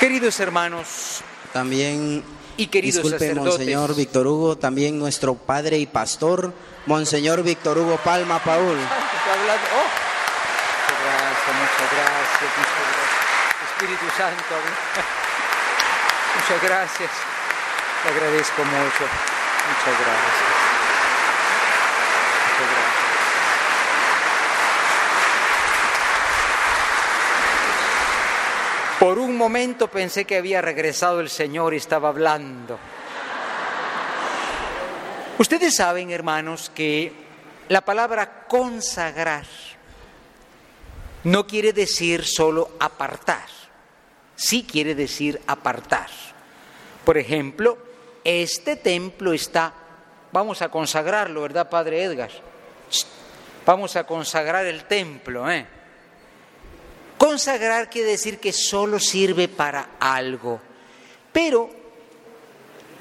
Queridos 0.00 0.38
hermanos, 0.40 1.22
también 1.56 2.22
y 2.58 2.66
queridos 2.66 3.02
Disculpe, 3.02 3.34
Monseñor 3.34 3.94
Víctor 3.94 4.26
Hugo, 4.26 4.58
también 4.58 4.98
nuestro 4.98 5.34
padre 5.34 5.78
y 5.78 5.86
pastor, 5.86 6.52
Monseñor 6.84 7.42
Víctor 7.42 7.78
Hugo 7.78 7.96
Palma 8.04 8.38
Paul. 8.44 8.60
Oh. 8.60 8.66
Muchas 8.76 8.90
gracias, 11.02 11.56
muchas 11.56 11.88
gracias, 11.96 12.50
muchas 12.58 12.86
gracias. 12.92 13.08
Espíritu 13.72 14.04
Santo, 14.18 14.54
muchas 16.36 16.60
gracias. 16.62 17.10
Te 18.02 18.08
agradezco 18.10 18.62
mucho. 18.64 19.04
Muchas 19.66 19.96
gracias. 19.98 20.50
Muchas 22.44 22.68
gracias. 22.70 23.06
Por 29.00 29.18
momento 29.36 29.88
pensé 29.88 30.24
que 30.24 30.36
había 30.36 30.60
regresado 30.60 31.20
el 31.20 31.28
Señor 31.28 31.74
y 31.74 31.78
estaba 31.78 32.08
hablando. 32.08 32.78
Ustedes 35.38 35.76
saben, 35.76 36.10
hermanos, 36.10 36.70
que 36.74 37.12
la 37.68 37.82
palabra 37.82 38.46
consagrar 38.46 39.46
no 41.24 41.46
quiere 41.46 41.72
decir 41.72 42.24
solo 42.24 42.70
apartar, 42.78 43.46
sí 44.34 44.66
quiere 44.70 44.94
decir 44.94 45.40
apartar. 45.46 46.08
Por 47.04 47.18
ejemplo, 47.18 47.78
este 48.24 48.76
templo 48.76 49.32
está, 49.32 49.72
vamos 50.32 50.62
a 50.62 50.68
consagrarlo, 50.68 51.42
¿verdad, 51.42 51.68
Padre 51.68 52.02
Edgar? 52.02 52.30
Vamos 53.66 53.96
a 53.96 54.04
consagrar 54.04 54.64
el 54.66 54.84
templo, 54.84 55.50
¿eh? 55.50 55.66
Consagrar 57.36 57.90
quiere 57.90 58.12
decir 58.12 58.38
que 58.38 58.50
solo 58.50 58.98
sirve 58.98 59.46
para 59.46 59.90
algo, 60.00 60.58
pero 61.34 61.68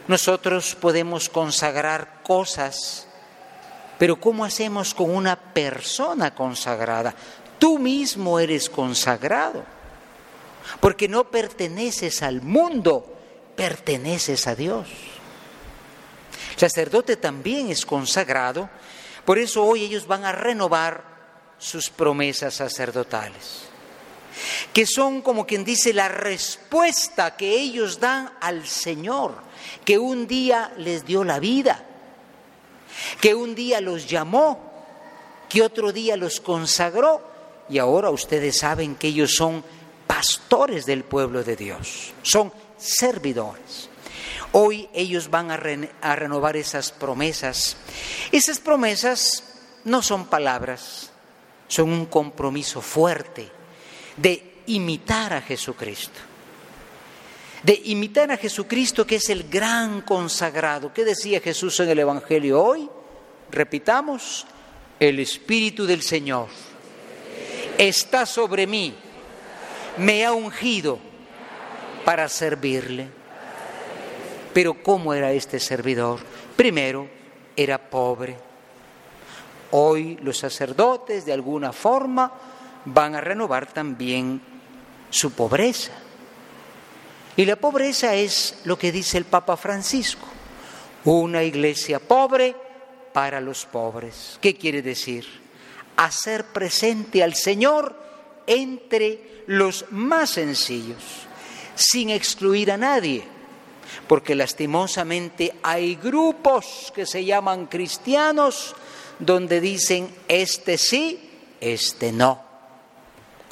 nosotros 0.10 0.76
podemos 0.76 1.30
consagrar 1.30 2.21
cosas, 2.21 3.08
pero 3.98 4.19
¿cómo 4.19 4.43
hacemos 4.43 4.93
con 4.93 5.15
una 5.15 5.38
persona 5.38 6.36
consagrada? 6.36 7.15
Tú 7.58 7.80
mismo 7.80 8.38
eres 8.38 8.69
consagrado, 8.69 9.63
porque 10.82 11.08
no 11.08 11.32
perteneces 11.32 12.21
al 12.21 12.41
mundo, 12.41 13.17
perteneces 13.56 14.48
a 14.48 14.56
Dios. 14.56 14.89
El 16.56 16.60
sacerdote 16.60 17.15
también 17.15 17.69
es 17.69 17.86
consagrado, 17.86 18.69
por 19.24 19.39
eso 19.39 19.63
hoy 19.63 19.86
ellos 19.86 20.06
van 20.06 20.26
a 20.26 20.34
renovar 20.34 21.06
sus 21.58 21.89
promesas 21.89 22.56
sacerdotales 22.56 23.69
que 24.74 24.86
son 24.86 25.21
como 25.21 25.45
quien 25.45 25.63
dice 25.63 25.93
la 25.93 26.08
respuesta 26.08 27.36
que 27.36 27.52
ellos 27.60 28.00
dan 28.00 28.32
al 28.41 28.67
Señor, 28.67 29.36
que 29.84 29.98
un 29.98 30.28
día 30.28 30.74
les 30.78 31.06
dio 31.06 31.24
la 31.24 31.39
vida, 31.39 31.84
que 33.21 33.36
un 33.36 33.56
día 33.56 33.82
los 33.82 34.08
llamó, 34.08 34.60
que 35.50 35.62
otro 35.62 35.91
día 35.91 36.17
los 36.17 36.39
consagró 36.39 37.21
y 37.69 37.78
ahora 37.78 38.10
ustedes 38.10 38.60
saben 38.60 38.95
que 38.95 39.08
ellos 39.08 39.36
son 39.36 39.63
pastores 40.08 40.86
del 40.86 41.04
pueblo 41.04 41.43
de 41.43 41.56
Dios, 41.56 42.13
son 42.21 42.52
servidores. 42.78 43.89
Hoy 44.52 44.88
ellos 44.93 45.30
van 45.30 45.52
a, 45.52 45.58
renovar 45.58 46.56
esas 46.56 46.91
promesas. 46.91 47.76
Esas 48.32 48.60
promesas 48.60 49.43
no 49.84 50.02
son 50.02 50.28
palabras, 50.28 51.10
son 51.67 51.89
un 51.91 52.06
compromiso 52.06 52.82
fuerte 52.82 53.52
de 54.17 54.62
imitar 54.67 55.34
a 55.34 55.41
Jesucristo. 55.41 56.19
De 57.63 57.82
imitar 57.86 58.32
a 58.32 58.38
Jesucristo 58.38 59.06
que 59.06 59.15
es 59.15 59.30
el 59.30 59.49
gran 59.49 60.01
consagrado. 60.01 60.93
¿Qué 60.93 61.04
decía 61.04 61.39
Jesús 61.39 61.80
en 61.80 61.89
el 61.89 61.99
Evangelio 61.99 62.63
hoy? 62.63 62.89
Repitamos, 63.51 64.45
el 64.99 65.19
Espíritu 65.19 65.86
del 65.86 66.01
Señor 66.01 66.47
está 67.78 68.25
sobre 68.25 68.67
mí, 68.67 68.93
me 69.97 70.25
ha 70.25 70.34
ungido 70.34 70.99
para 72.04 72.30
servirle. 72.30 73.10
Pero 74.54 74.82
¿cómo 74.82 75.13
era 75.13 75.32
este 75.32 75.60
servidor? 75.60 76.19
Primero, 76.56 77.10
era 77.56 77.78
pobre. 77.78 78.38
Hoy 79.71 80.17
los 80.21 80.38
sacerdotes 80.38 81.25
de 81.25 81.34
alguna 81.34 81.73
forma 81.73 82.32
van 82.86 83.15
a 83.15 83.21
renovar 83.21 83.71
también 83.71 84.41
su 85.10 85.32
pobreza. 85.32 85.91
Y 87.38 87.45
la 87.45 87.58
pobreza 87.58 88.15
es 88.15 88.60
lo 88.63 88.78
que 88.78 88.91
dice 88.91 89.17
el 89.17 89.26
Papa 89.26 89.58
Francisco, 89.58 90.28
una 91.04 91.43
iglesia 91.43 92.00
pobre 92.00 92.56
para 93.13 93.41
los 93.41 93.65
pobres. 93.65 94.38
¿Qué 94.41 94.56
quiere 94.56 94.82
decir? 94.82 95.26
Hacer 95.98 96.45
presente 96.45 97.24
al 97.24 97.36
Señor 97.36 97.95
entre 98.48 99.43
los 99.48 99.86
más 99.91 100.32
sencillos, 100.32 101.02
sin 101.76 102.10
excluir 102.10 102.71
a 102.71 102.78
nadie, 102.78 103.24
porque 104.08 104.36
lastimosamente 104.36 105.54
hay 105.63 105.95
grupos 105.95 106.91
que 106.95 107.06
se 107.06 107.26
llaman 107.26 107.67
cristianos 107.67 108.76
donde 109.19 109.62
dicen 109.62 110.10
este 110.28 110.78
sí, 110.78 111.30
este 111.60 112.12
no. 112.12 112.44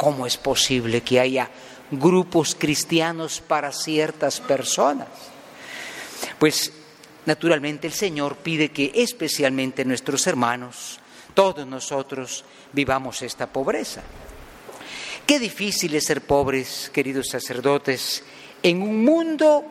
¿Cómo 0.03 0.27
es 0.27 0.35
posible 0.35 0.99
que 0.99 1.17
haya 1.17 1.49
grupos 1.89 2.57
cristianos 2.59 3.39
para 3.39 3.71
ciertas 3.71 4.41
personas? 4.41 5.07
Pues 6.37 6.73
naturalmente 7.25 7.87
el 7.87 7.93
Señor 7.93 8.35
pide 8.35 8.67
que 8.67 8.91
especialmente 8.95 9.85
nuestros 9.85 10.27
hermanos, 10.27 10.99
todos 11.33 11.65
nosotros, 11.65 12.43
vivamos 12.73 13.21
esta 13.21 13.47
pobreza. 13.47 14.01
Qué 15.25 15.39
difícil 15.39 15.95
es 15.95 16.03
ser 16.03 16.19
pobres, 16.19 16.91
queridos 16.93 17.29
sacerdotes, 17.29 18.25
en 18.61 18.81
un 18.81 19.05
mundo 19.05 19.63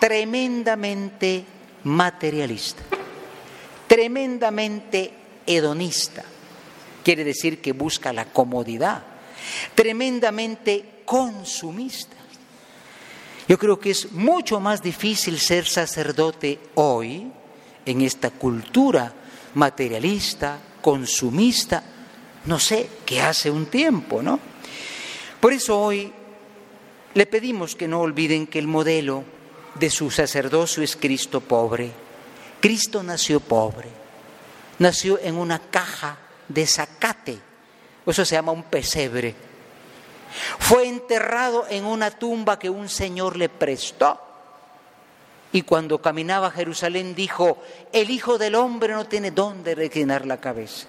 tremendamente 0.00 1.44
materialista, 1.84 2.82
tremendamente 3.86 5.12
hedonista. 5.44 6.24
Quiere 7.04 7.24
decir 7.24 7.60
que 7.60 7.72
busca 7.72 8.14
la 8.14 8.24
comodidad, 8.24 9.15
tremendamente 9.74 11.02
consumista. 11.04 12.16
Yo 13.48 13.58
creo 13.58 13.78
que 13.78 13.90
es 13.90 14.12
mucho 14.12 14.58
más 14.58 14.82
difícil 14.82 15.38
ser 15.38 15.66
sacerdote 15.66 16.58
hoy 16.74 17.30
en 17.84 18.00
esta 18.00 18.30
cultura 18.30 19.12
materialista, 19.54 20.58
consumista, 20.82 21.82
no 22.44 22.58
sé, 22.58 22.88
que 23.04 23.20
hace 23.20 23.50
un 23.50 23.66
tiempo, 23.66 24.22
¿no? 24.22 24.38
Por 25.40 25.52
eso 25.52 25.78
hoy 25.78 26.12
le 27.14 27.26
pedimos 27.26 27.76
que 27.76 27.88
no 27.88 28.00
olviden 28.00 28.46
que 28.46 28.58
el 28.58 28.66
modelo 28.66 29.24
de 29.78 29.90
su 29.90 30.10
sacerdocio 30.10 30.82
es 30.82 30.96
Cristo 30.96 31.40
pobre. 31.40 31.90
Cristo 32.60 33.02
nació 33.02 33.40
pobre, 33.40 33.88
nació 34.78 35.18
en 35.20 35.36
una 35.36 35.58
caja 35.58 36.18
de 36.48 36.66
zacate, 36.66 37.38
eso 38.06 38.24
se 38.24 38.36
llama 38.36 38.52
un 38.52 38.64
pesebre. 38.64 39.34
Fue 40.58 40.86
enterrado 40.86 41.66
en 41.68 41.84
una 41.84 42.10
tumba 42.10 42.58
que 42.58 42.70
un 42.70 42.88
señor 42.88 43.36
le 43.36 43.48
prestó. 43.48 44.20
Y 45.52 45.62
cuando 45.62 46.02
caminaba 46.02 46.48
a 46.48 46.50
Jerusalén 46.50 47.14
dijo, 47.14 47.58
el 47.92 48.10
Hijo 48.10 48.38
del 48.38 48.54
Hombre 48.54 48.92
no 48.92 49.06
tiene 49.06 49.30
dónde 49.30 49.74
reclinar 49.74 50.26
la 50.26 50.38
cabeza. 50.38 50.86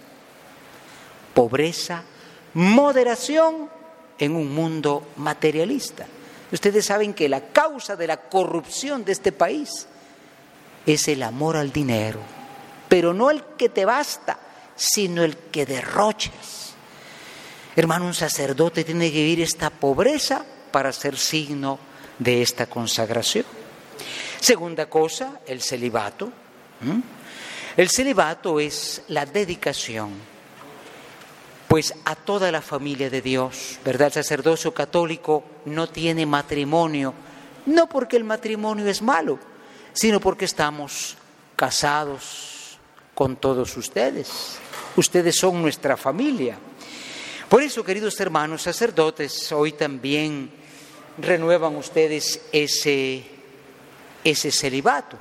Pobreza, 1.34 2.03
moderación 2.53 3.69
en 4.17 4.36
un 4.36 4.53
mundo 4.53 5.08
materialista. 5.17 6.06
Ustedes 6.51 6.86
saben 6.86 7.13
que 7.13 7.30
la 7.30 7.49
causa 7.49 7.95
de 7.95 8.08
la 8.08 8.17
corrupción 8.17 9.06
de 9.06 9.12
este 9.12 9.32
país 9.32 9.88
es 10.86 11.08
el 11.08 11.23
amor 11.23 11.58
al 11.58 11.71
dinero, 11.71 12.19
pero 12.88 13.13
no 13.13 13.30
el 13.30 13.43
que 13.58 13.69
te 13.69 13.86
basta, 13.86 14.39
sino 14.75 15.23
el 15.23 15.38
que 15.38 15.65
derroches. 15.65 16.66
Hermano, 17.77 18.07
un 18.07 18.15
sacerdote 18.15 18.83
tiene 18.83 19.11
que 19.11 19.19
vivir 19.19 19.41
esta 19.41 19.69
pobreza 19.69 20.43
para 20.71 20.91
ser 20.91 21.15
signo 21.15 21.77
de 22.17 22.41
esta 22.41 22.65
consagración. 22.65 23.45
Segunda 24.39 24.89
cosa, 24.89 25.41
el 25.45 25.61
celibato. 25.61 26.31
El 27.77 27.89
celibato 27.89 28.59
es 28.59 29.03
la 29.09 29.27
dedicación 29.27 30.09
pues 31.67 31.93
a 32.05 32.15
toda 32.15 32.51
la 32.51 32.63
familia 32.63 33.11
de 33.11 33.21
Dios, 33.21 33.77
¿verdad? 33.85 34.07
El 34.07 34.13
sacerdocio 34.13 34.73
católico 34.73 35.43
no 35.65 35.87
tiene 35.87 36.25
matrimonio, 36.25 37.13
no 37.67 37.87
porque 37.87 38.17
el 38.17 38.23
matrimonio 38.23 38.87
es 38.87 39.03
malo, 39.03 39.37
sino 39.93 40.19
porque 40.19 40.45
estamos 40.45 41.15
casados 41.55 42.79
con 43.13 43.35
todos 43.35 43.77
ustedes. 43.77 44.57
Ustedes 44.95 45.35
son 45.35 45.61
nuestra 45.61 45.95
familia. 45.95 46.57
Por 47.49 47.63
eso, 47.63 47.81
queridos 47.81 48.19
hermanos 48.19 48.63
sacerdotes, 48.63 49.53
hoy 49.53 49.71
también 49.71 50.51
renuevan 51.17 51.77
ustedes 51.77 52.41
ese, 52.51 53.23
ese 54.21 54.51
celibato. 54.51 55.17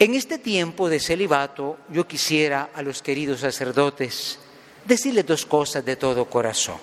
En 0.00 0.14
este 0.14 0.38
tiempo 0.38 0.88
de 0.88 0.98
celibato, 0.98 1.78
yo 1.88 2.08
quisiera 2.08 2.70
a 2.74 2.82
los 2.82 3.00
queridos 3.00 3.40
sacerdotes 3.40 4.40
decirle 4.84 5.22
dos 5.22 5.46
cosas 5.46 5.84
de 5.84 5.94
todo 5.94 6.24
corazón. 6.24 6.78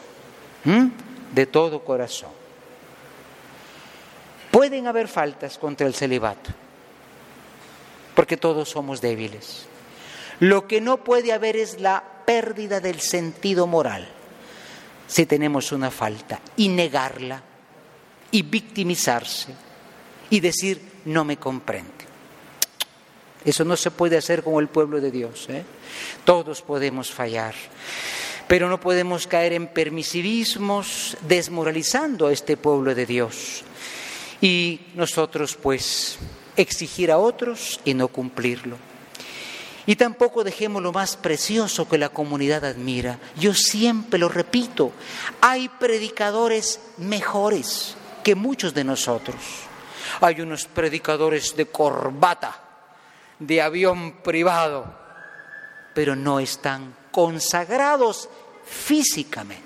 De 1.34 1.46
todo 1.46 1.84
corazón. 1.84 2.32
Pueden 4.50 4.88
haber 4.88 5.10
faltas 5.10 5.58
contra 5.58 5.88
el 5.88 5.94
celibato, 5.94 6.52
porque 8.16 8.38
todos 8.38 8.70
somos 8.70 9.02
débiles. 9.02 9.66
Lo 10.40 10.68
que 10.68 10.80
no 10.80 11.04
puede 11.04 11.34
haber 11.34 11.58
es 11.58 11.82
la 11.82 12.02
pérdida 12.26 12.80
del 12.80 13.02
sentido 13.02 13.68
moral 13.68 14.21
si 15.12 15.26
tenemos 15.26 15.74
una 15.74 15.92
falta 15.92 16.40
y 16.56 16.70
negarla 16.70 17.44
y 18.32 18.44
victimizarse 18.44 19.54
y 20.30 20.40
decir 20.40 20.82
no 21.04 21.26
me 21.26 21.36
comprende. 21.36 21.92
Eso 23.44 23.66
no 23.66 23.76
se 23.76 23.92
puede 23.92 24.16
hacer 24.16 24.42
con 24.42 24.56
el 24.62 24.70
pueblo 24.70 25.02
de 25.02 25.12
Dios. 25.12 25.48
¿eh? 25.50 25.66
Todos 26.24 26.62
podemos 26.62 27.12
fallar, 27.12 27.54
pero 28.48 28.70
no 28.70 28.80
podemos 28.80 29.28
caer 29.28 29.52
en 29.52 29.68
permisivismos 29.68 31.18
desmoralizando 31.28 32.28
a 32.28 32.32
este 32.32 32.56
pueblo 32.56 32.96
de 32.96 33.06
Dios. 33.06 33.66
Y 34.40 34.80
nosotros 34.96 35.58
pues 35.62 36.20
exigir 36.56 37.12
a 37.12 37.18
otros 37.18 37.82
y 37.84 37.96
no 37.96 38.08
cumplirlo. 38.08 38.91
Y 39.86 39.96
tampoco 39.96 40.44
dejemos 40.44 40.82
lo 40.82 40.92
más 40.92 41.18
precioso 41.18 41.88
que 41.88 41.98
la 41.98 42.10
comunidad 42.10 42.66
admira. 42.66 43.20
Yo 43.36 43.54
siempre 43.54 44.20
lo 44.20 44.30
repito, 44.30 44.92
hay 45.42 45.70
predicadores 45.70 46.80
mejores 46.98 47.96
que 48.24 48.36
muchos 48.36 48.74
de 48.74 48.84
nosotros. 48.84 49.38
Hay 50.20 50.42
unos 50.42 50.66
predicadores 50.66 51.56
de 51.56 51.66
corbata 51.66 52.60
de 53.40 53.62
avión 53.62 54.18
privado, 54.24 54.86
pero 55.96 56.16
no 56.16 56.40
están 56.40 56.94
consagrados 57.12 58.30
físicamente. 58.64 59.64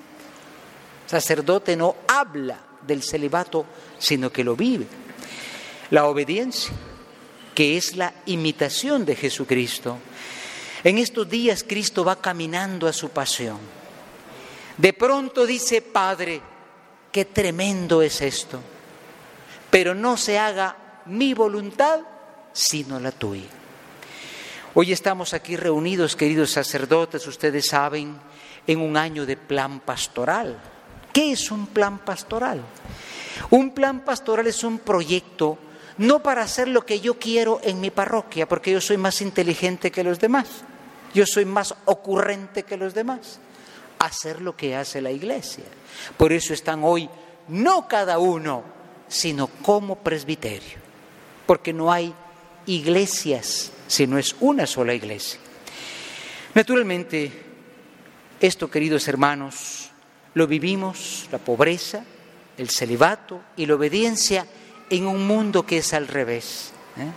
El 1.04 1.10
sacerdote 1.10 1.75
no 1.75 1.95
habla 2.08 2.60
del 2.82 3.04
celibato, 3.04 3.65
sino 3.99 4.32
que 4.32 4.43
lo 4.43 4.56
vive. 4.56 4.88
La 5.91 6.06
obediencia, 6.06 6.73
que 7.56 7.78
es 7.78 7.96
la 7.96 8.13
imitación 8.26 9.06
de 9.06 9.15
Jesucristo. 9.15 9.98
En 10.84 11.00
estos 11.00 11.28
días 11.28 11.63
Cristo 11.68 12.04
va 12.04 12.22
caminando 12.22 12.88
a 12.88 12.94
su 12.94 13.10
pasión. 13.10 13.58
De 14.78 14.94
pronto 14.94 15.46
dice, 15.46 15.82
Padre, 15.82 16.41
qué 17.12 17.26
tremendo 17.26 18.02
es 18.02 18.22
esto, 18.22 18.60
pero 19.72 19.96
no 19.96 20.18
se 20.18 20.38
haga 20.38 21.02
mi 21.06 21.34
voluntad, 21.34 22.02
sino 22.52 23.00
la 23.00 23.12
tuya. 23.12 23.48
Hoy 24.74 24.91
estamos 24.91 25.34
aquí 25.34 25.56
reunidos, 25.56 26.18
queridos 26.18 26.52
sacerdotes, 26.52 27.26
ustedes 27.26 27.68
saben, 27.68 28.20
en 28.68 28.82
un 28.82 28.98
año 28.98 29.26
de 29.26 29.38
plan 29.38 29.80
pastoral. 29.80 30.60
¿Qué 31.13 31.32
es 31.32 31.50
un 31.50 31.68
plan 31.68 32.00
pastoral? 32.00 32.62
Un 33.52 33.72
plan 33.74 34.02
pastoral 34.02 34.48
es 34.48 34.63
un 34.65 34.80
proyecto 34.80 35.58
no 35.97 36.21
para 36.21 36.41
hacer 36.41 36.67
lo 36.67 36.86
que 36.86 36.99
yo 36.99 37.17
quiero 37.17 37.60
en 37.63 37.79
mi 37.79 37.89
parroquia, 37.89 38.47
porque 38.47 38.71
yo 38.71 38.81
soy 38.81 38.97
más 38.97 39.21
inteligente 39.21 39.91
que 39.91 40.03
los 40.03 40.19
demás, 40.19 40.47
yo 41.13 41.25
soy 41.25 41.45
más 41.45 41.73
ocurrente 41.86 42.63
que 42.63 42.77
los 42.77 42.93
demás, 42.93 43.39
hacer 43.99 44.41
lo 44.41 44.55
que 44.55 44.75
hace 44.75 45.01
la 45.01 45.12
iglesia. 45.12 45.63
Por 46.17 46.34
eso 46.34 46.53
están 46.53 46.81
hoy 46.84 47.10
no 47.47 47.88
cada 47.88 48.19
uno, 48.19 48.63
sino 49.08 49.47
como 49.47 49.95
presbiterio, 49.95 50.79
porque 51.45 51.73
no 51.73 51.91
hay 51.91 52.13
iglesias 52.65 53.71
si 53.88 54.08
no 54.08 54.17
es 54.17 54.36
una 54.39 54.65
sola 54.65 54.93
iglesia. 54.93 55.39
Naturalmente, 56.53 57.31
esto, 58.39 58.69
queridos 58.69 59.08
hermanos, 59.08 59.91
lo 60.34 60.47
vivimos, 60.47 61.27
la 61.31 61.38
pobreza, 61.38 62.03
el 62.58 62.69
celibato 62.69 63.41
y 63.55 63.65
la 63.65 63.75
obediencia 63.75 64.45
en 64.89 65.08
un 65.08 65.26
mundo 65.26 65.65
que 65.65 65.78
es 65.78 65.93
al 65.93 66.08
revés. 66.08 66.71
¿eh? 66.98 67.12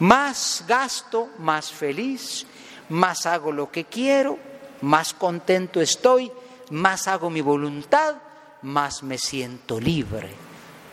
Más 0.00 0.64
gasto, 0.66 1.28
más 1.38 1.70
feliz, 1.70 2.46
más 2.88 3.26
hago 3.26 3.52
lo 3.52 3.70
que 3.70 3.84
quiero, 3.84 4.38
más 4.82 5.14
contento 5.14 5.80
estoy, 5.80 6.30
más 6.70 7.08
hago 7.08 7.30
mi 7.30 7.40
voluntad, 7.40 8.16
más 8.62 9.02
me 9.02 9.18
siento 9.18 9.80
libre. 9.80 10.30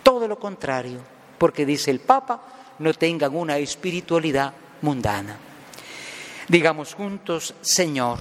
Todo 0.04 0.28
lo 0.28 0.40
contrario, 0.40 1.00
porque 1.38 1.66
dice 1.66 1.92
el 1.92 2.00
Papa, 2.00 2.42
no 2.80 2.94
tengan 2.94 3.36
una 3.36 3.58
espiritualidad 3.58 4.54
mundana. 4.82 5.38
Digamos 6.48 6.94
juntos, 6.94 7.54
Señor, 7.62 8.20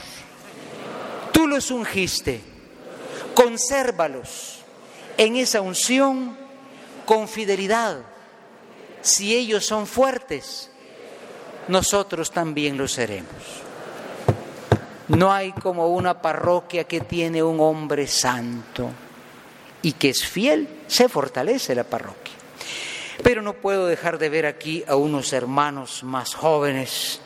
tú 1.33 1.47
los 1.47 1.71
ungiste, 1.71 2.41
consérvalos 3.35 4.61
en 5.17 5.37
esa 5.37 5.61
unción 5.61 6.40
con 7.11 7.27
fidelidad. 7.27 7.99
Si 9.03 9.35
ellos 9.35 9.67
son 9.67 9.89
fuertes, 9.89 10.71
nosotros 11.67 12.31
también 12.31 12.79
lo 12.79 12.87
seremos. 12.87 13.35
No 15.09 15.33
hay 15.33 15.51
como 15.51 15.89
una 15.89 16.23
parroquia 16.23 16.85
que 16.85 17.01
tiene 17.01 17.43
un 17.43 17.59
hombre 17.59 18.07
santo 18.07 18.91
y 19.83 19.95
que 19.95 20.11
es 20.11 20.25
fiel, 20.25 20.69
se 20.87 21.09
fortalece 21.09 21.75
la 21.75 21.83
parroquia. 21.83 22.35
Pero 23.25 23.43
no 23.43 23.55
puedo 23.55 23.89
dejar 23.89 24.17
de 24.17 24.29
ver 24.29 24.47
aquí 24.47 24.85
a 24.87 24.95
unos 24.95 25.33
hermanos 25.33 26.05
más 26.05 26.37
jóvenes 26.37 27.21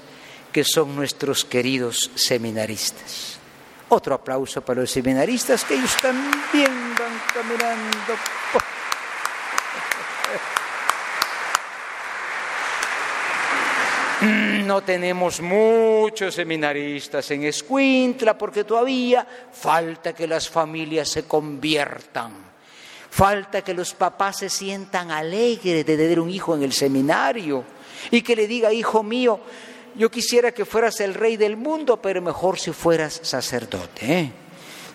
que 0.50 0.64
son 0.64 0.96
nuestros 0.96 1.44
queridos 1.44 2.10
seminaristas. 2.14 3.36
Otro 3.90 4.14
aplauso 4.14 4.62
para 4.62 4.80
los 4.80 4.90
seminaristas 4.90 5.62
que 5.62 5.74
ellos 5.74 5.94
también 6.00 6.72
van 6.98 7.20
caminando. 7.34 8.73
no 14.64 14.82
tenemos 14.82 15.40
muchos 15.40 16.34
seminaristas 16.34 17.30
en 17.30 17.44
Escuintla 17.44 18.36
porque 18.36 18.64
todavía 18.64 19.26
falta 19.52 20.12
que 20.12 20.26
las 20.26 20.48
familias 20.48 21.08
se 21.08 21.24
conviertan. 21.24 22.32
Falta 23.10 23.62
que 23.62 23.74
los 23.74 23.94
papás 23.94 24.38
se 24.38 24.48
sientan 24.48 25.10
alegres 25.10 25.86
de 25.86 25.96
tener 25.96 26.18
un 26.18 26.30
hijo 26.30 26.54
en 26.56 26.62
el 26.64 26.72
seminario 26.72 27.64
y 28.10 28.22
que 28.22 28.34
le 28.34 28.48
diga, 28.48 28.72
hijo 28.72 29.02
mío, 29.02 29.40
yo 29.94 30.10
quisiera 30.10 30.52
que 30.52 30.64
fueras 30.64 31.00
el 31.00 31.14
rey 31.14 31.36
del 31.36 31.56
mundo, 31.56 32.00
pero 32.02 32.20
mejor 32.20 32.58
si 32.58 32.72
fueras 32.72 33.20
sacerdote. 33.22 34.20
¿eh? 34.20 34.32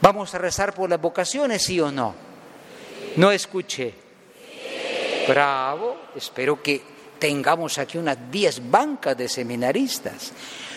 Vamos 0.02 0.34
a 0.36 0.38
rezar 0.38 0.74
por 0.74 0.90
las 0.90 1.00
vocaciones, 1.00 1.64
sí 1.64 1.80
o 1.80 1.92
no. 1.92 2.14
No 3.16 3.32
escuché. 3.32 3.94
Bravo, 5.28 5.98
espero 6.16 6.62
que 6.62 6.99
tengamos 7.20 7.78
aquí 7.78 7.98
unas 7.98 8.18
10 8.32 8.70
bancas 8.72 9.18
de 9.18 9.28
seminaristas. 9.28 10.32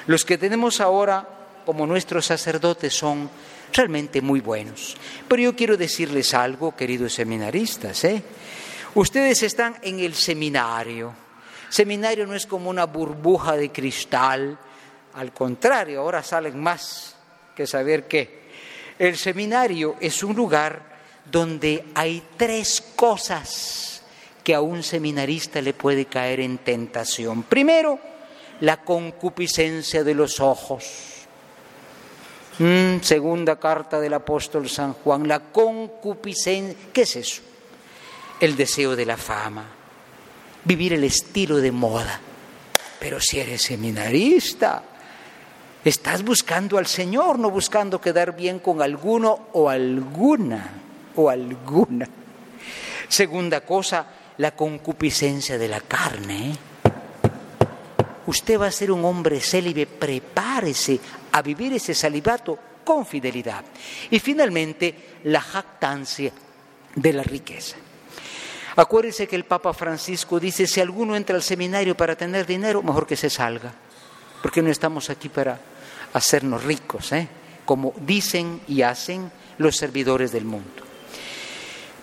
Los 0.07 0.25
que 0.25 0.39
tenemos 0.39 0.81
ahora 0.81 1.27
como 1.65 1.87
nuestros 1.87 2.27
sacerdotes 2.27 2.93
son 2.93 3.31
realmente 3.73 4.21
muy 4.21 4.41
buenos. 4.41 4.97
Pero 5.29 5.43
yo 5.43 5.57
quiero 5.57 5.77
decirles 5.77 6.35
algo, 6.35 6.77
queridos 6.77 7.15
seminaristas. 7.15 8.05
¿eh? 8.05 8.23
Ustedes 8.95 9.43
están 9.43 9.77
en 9.83 10.01
el 10.01 10.15
seminario. 10.15 11.15
Seminario 11.69 12.27
no 12.27 12.35
es 12.35 12.47
como 12.47 12.69
una 12.69 12.85
burbuja 12.85 13.57
de 13.57 13.71
cristal, 13.71 14.59
al 15.15 15.33
contrario, 15.33 16.01
ahora 16.01 16.23
salen 16.23 16.61
más 16.61 17.17
que 17.55 17.67
saber 17.67 18.07
qué. 18.07 18.43
El 18.99 19.17
seminario 19.17 19.97
es 20.01 20.23
un 20.23 20.35
lugar 20.35 20.83
donde 21.31 21.87
hay 21.95 22.23
tres 22.37 22.83
cosas 22.95 23.92
que 24.43 24.55
a 24.55 24.61
un 24.61 24.83
seminarista 24.83 25.61
le 25.61 25.75
puede 25.75 26.07
caer 26.07 26.41
en 26.41 26.59
tentación. 26.59 27.45
Primero, 27.45 27.99
la 28.61 28.79
concupiscencia 28.79 30.05
de 30.05 30.15
los 30.15 30.41
ojos. 30.41 30.85
Mm, 32.59 33.01
segunda 33.01 33.59
carta 33.59 33.99
del 34.01 34.15
apóstol 34.15 34.69
San 34.69 34.93
Juan, 34.93 35.27
la 35.27 35.41
concupiscencia. 35.41 36.77
¿Qué 36.93 37.03
es 37.03 37.17
eso? 37.17 37.43
El 38.41 38.57
deseo 38.57 38.95
de 38.95 39.07
la 39.07 39.17
fama, 39.17 39.65
vivir 40.65 40.93
el 40.93 41.05
estilo 41.05 41.57
de 41.57 41.73
moda. 41.73 42.21
Pero 43.01 43.21
si 43.21 43.41
eres 43.41 43.63
seminarista, 43.63 44.83
estás 45.85 46.23
buscando 46.23 46.79
al 46.79 46.87
Señor, 46.87 47.39
no 47.39 47.51
buscando 47.51 48.01
quedar 48.01 48.37
bien 48.37 48.59
con 48.59 48.83
alguno 48.83 49.49
o 49.53 49.69
alguna, 49.69 50.71
o 51.17 51.31
alguna. 51.31 52.09
Segunda 53.09 53.63
cosa, 53.63 54.07
la 54.39 54.53
concupiscencia 54.53 55.59
de 55.59 55.69
la 55.69 55.81
carne. 55.81 56.57
Usted 58.27 58.61
va 58.61 58.67
a 58.67 58.73
ser 58.73 58.91
un 58.91 59.05
hombre 59.05 59.41
célibe, 59.41 59.87
prepárese 59.87 61.01
a 61.33 61.43
vivir 61.43 61.73
ese 61.73 61.95
salivato 61.95 62.59
con 62.85 63.05
fidelidad. 63.05 63.65
Y 64.11 64.19
finalmente, 64.19 64.95
la 65.25 65.41
jactancia 65.41 66.33
de 66.95 67.13
la 67.13 67.23
riqueza. 67.23 67.77
Acuérdese 68.77 69.27
que 69.27 69.37
el 69.37 69.45
Papa 69.45 69.73
Francisco 69.75 70.41
dice, 70.41 70.67
si 70.67 70.81
alguno 70.81 71.15
entra 71.15 71.37
al 71.37 71.43
seminario 71.43 71.97
para 71.97 72.17
tener 72.17 72.47
dinero, 72.47 72.83
mejor 72.83 73.07
que 73.07 73.17
se 73.17 73.29
salga, 73.29 73.73
porque 74.43 74.63
no 74.63 74.71
estamos 74.71 75.11
aquí 75.11 75.29
para 75.29 75.61
hacernos 76.15 76.65
ricos, 76.65 77.13
¿eh? 77.13 77.29
como 77.65 77.93
dicen 78.01 78.61
y 78.67 78.83
hacen 78.83 79.31
los 79.59 79.77
servidores 79.77 80.33
del 80.33 80.45
mundo. 80.45 80.92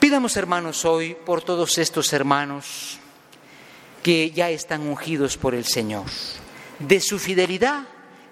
Pidamos, 0.10 0.38
hermanos, 0.38 0.86
hoy 0.86 1.14
por 1.14 1.44
todos 1.44 1.78
estos 1.78 2.12
hermanos 2.14 2.98
que 4.02 4.32
ya 4.32 4.50
están 4.50 4.88
ungidos 4.88 5.38
por 5.38 5.54
el 5.54 5.66
Señor, 5.66 6.06
de 6.80 7.00
su 7.00 7.20
fidelidad 7.20 7.84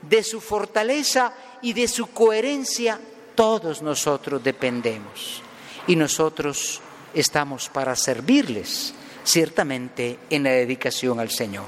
de 0.02 0.24
su 0.24 0.42
fortaleza 0.42 1.34
y 1.62 1.74
de 1.74 1.88
su 1.88 2.08
coherencia, 2.08 3.00
todos 3.36 3.84
nosotros 3.84 4.44
dependemos. 4.44 5.44
Y 5.86 5.96
nosotros 5.96 6.82
estamos 7.14 7.70
para 7.70 7.96
servirles, 7.96 8.96
ciertamente, 9.24 10.18
en 10.32 10.42
la 10.42 10.50
dedicación 10.50 11.20
al 11.20 11.30
Señor. 11.30 11.68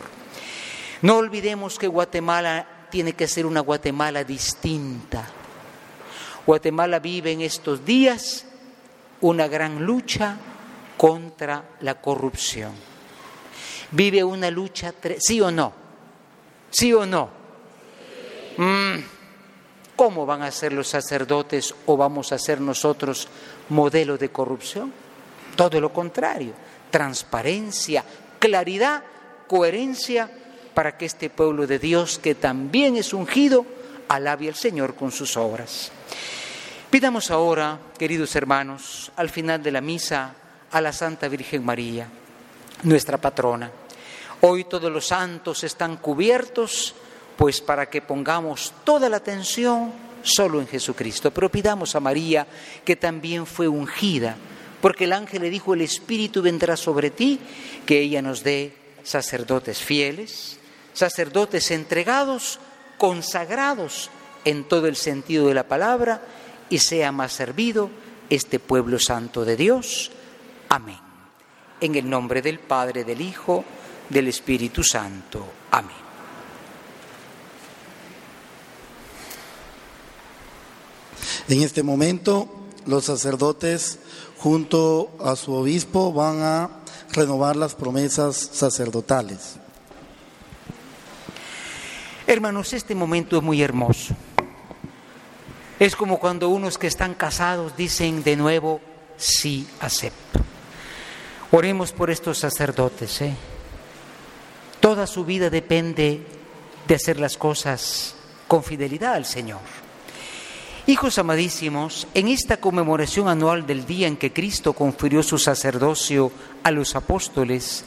No 1.03 1.17
olvidemos 1.17 1.77
que 1.77 1.85
Guatemala 1.85 2.87
tiene 2.89 3.13
que 3.13 3.27
ser 3.27 3.45
una 3.45 3.59
Guatemala 3.59 4.23
distinta. 4.23 5.29
Guatemala 6.47 6.97
vive 6.97 7.31
en 7.31 7.41
estos 7.41 7.85
días 7.85 8.47
una 9.21 9.47
gran 9.47 9.85
lucha 9.85 10.37
contra 10.97 11.63
la 11.81 12.01
corrupción. 12.01 12.73
Vive 13.91 14.23
una 14.23 14.49
lucha, 14.51 14.93
sí 15.19 15.41
o 15.41 15.51
no, 15.51 15.73
sí 16.69 16.93
o 16.93 17.05
no, 17.05 17.39
Mm, 18.59 18.99
¿cómo 19.95 20.25
van 20.25 20.41
a 20.41 20.51
ser 20.51 20.73
los 20.73 20.89
sacerdotes 20.89 21.73
o 21.85 21.95
vamos 21.95 22.33
a 22.33 22.37
ser 22.37 22.59
nosotros 22.59 23.29
modelo 23.69 24.17
de 24.17 24.31
corrupción? 24.31 24.91
Todo 25.55 25.79
lo 25.79 25.93
contrario, 25.93 26.51
transparencia, 26.91 28.03
claridad, 28.37 29.01
coherencia 29.47 30.29
para 30.73 30.97
que 30.97 31.05
este 31.05 31.29
pueblo 31.29 31.67
de 31.67 31.79
Dios, 31.79 32.19
que 32.19 32.35
también 32.35 32.97
es 32.97 33.13
ungido, 33.13 33.65
alabe 34.09 34.49
al 34.49 34.55
Señor 34.55 34.93
con 34.95 35.13
sus 35.13 35.37
obras. 35.37 35.93
Pidamos 36.89 37.29
ahora, 37.29 37.77
queridos 37.99 38.35
hermanos, 38.35 39.11
al 39.15 39.29
final 39.29 39.61
de 39.61 39.71
la 39.71 39.79
misa, 39.79 40.33
a 40.71 40.81
la 40.81 40.91
Santa 40.91 41.27
Virgen 41.27 41.63
María, 41.63 42.07
nuestra 42.81 43.19
patrona. 43.19 43.69
Hoy 44.41 44.63
todos 44.63 44.91
los 44.91 45.05
santos 45.05 45.63
están 45.63 45.97
cubiertos 45.97 46.95
pues 47.37 47.61
para 47.61 47.87
que 47.91 48.01
pongamos 48.01 48.73
toda 48.83 49.07
la 49.07 49.17
atención 49.17 49.93
solo 50.23 50.59
en 50.59 50.67
Jesucristo. 50.67 51.29
Pero 51.29 51.51
pidamos 51.51 51.93
a 51.93 51.99
María, 51.99 52.47
que 52.83 52.95
también 52.95 53.45
fue 53.45 53.67
ungida, 53.67 54.35
porque 54.81 55.03
el 55.03 55.13
ángel 55.13 55.43
le 55.43 55.51
dijo, 55.51 55.75
el 55.75 55.81
Espíritu 55.81 56.41
vendrá 56.41 56.75
sobre 56.75 57.11
ti, 57.11 57.39
que 57.85 57.99
ella 57.99 58.23
nos 58.23 58.43
dé 58.43 58.73
sacerdotes 59.03 59.77
fieles, 59.77 60.57
sacerdotes 60.93 61.69
entregados, 61.69 62.59
consagrados 62.97 64.09
en 64.43 64.63
todo 64.63 64.87
el 64.87 64.95
sentido 64.95 65.47
de 65.47 65.53
la 65.53 65.67
palabra, 65.67 66.21
y 66.69 66.79
sea 66.79 67.11
más 67.11 67.33
servido 67.33 67.89
este 68.29 68.59
pueblo 68.59 68.99
santo 68.99 69.43
de 69.45 69.55
Dios. 69.55 70.11
Amén. 70.69 70.99
En 71.81 71.95
el 71.95 72.09
nombre 72.09 72.41
del 72.41 72.59
Padre, 72.59 73.03
del 73.03 73.21
Hijo, 73.21 73.63
del 74.09 74.27
Espíritu 74.27 74.83
Santo. 74.83 75.45
Amén. 75.71 76.09
En 81.47 81.61
este 81.61 81.81
momento, 81.81 82.47
los 82.85 83.05
sacerdotes, 83.05 83.99
junto 84.37 85.11
a 85.19 85.35
su 85.35 85.53
obispo, 85.53 86.13
van 86.13 86.41
a 86.41 86.69
renovar 87.11 87.55
las 87.55 87.73
promesas 87.73 88.35
sacerdotales. 88.53 89.55
Hermanos, 92.27 92.73
este 92.73 92.93
momento 92.93 93.37
es 93.37 93.43
muy 93.43 93.63
hermoso. 93.63 94.15
Es 95.79 95.95
como 95.95 96.19
cuando 96.19 96.49
unos 96.49 96.77
que 96.77 96.87
están 96.87 97.13
casados 97.13 97.77
dicen 97.77 98.21
de 98.21 98.35
nuevo, 98.35 98.81
sí, 99.15 99.65
acepto. 99.79 100.41
Oremos 101.51 101.93
por 101.93 102.09
estos 102.09 102.37
sacerdotes. 102.37 103.21
¿eh? 103.21 103.33
Toda 104.81 105.07
su 105.07 105.23
vida 105.23 105.49
depende 105.49 106.21
de 106.85 106.95
hacer 106.95 107.17
las 107.17 107.37
cosas 107.37 108.15
con 108.49 108.61
fidelidad 108.61 109.13
al 109.13 109.25
Señor. 109.25 109.61
Hijos 110.85 111.17
amadísimos, 111.17 112.07
en 112.13 112.27
esta 112.27 112.57
conmemoración 112.57 113.29
anual 113.29 113.65
del 113.65 113.85
día 113.85 114.07
en 114.07 114.17
que 114.17 114.33
Cristo 114.33 114.73
confirió 114.73 115.23
su 115.23 115.37
sacerdocio 115.37 116.31
a 116.63 116.71
los 116.71 116.95
apóstoles, 116.95 117.85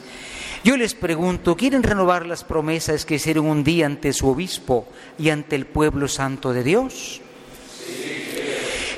yo 0.63 0.77
les 0.77 0.95
pregunto, 0.95 1.57
¿quieren 1.57 1.83
renovar 1.83 2.25
las 2.25 2.43
promesas 2.43 3.05
que 3.05 3.15
hicieron 3.15 3.45
un 3.45 3.63
día 3.63 3.85
ante 3.85 4.13
su 4.13 4.29
obispo 4.29 4.87
y 5.19 5.29
ante 5.29 5.57
el 5.57 5.65
pueblo 5.65 6.07
santo 6.07 6.53
de 6.53 6.63
Dios? 6.63 7.22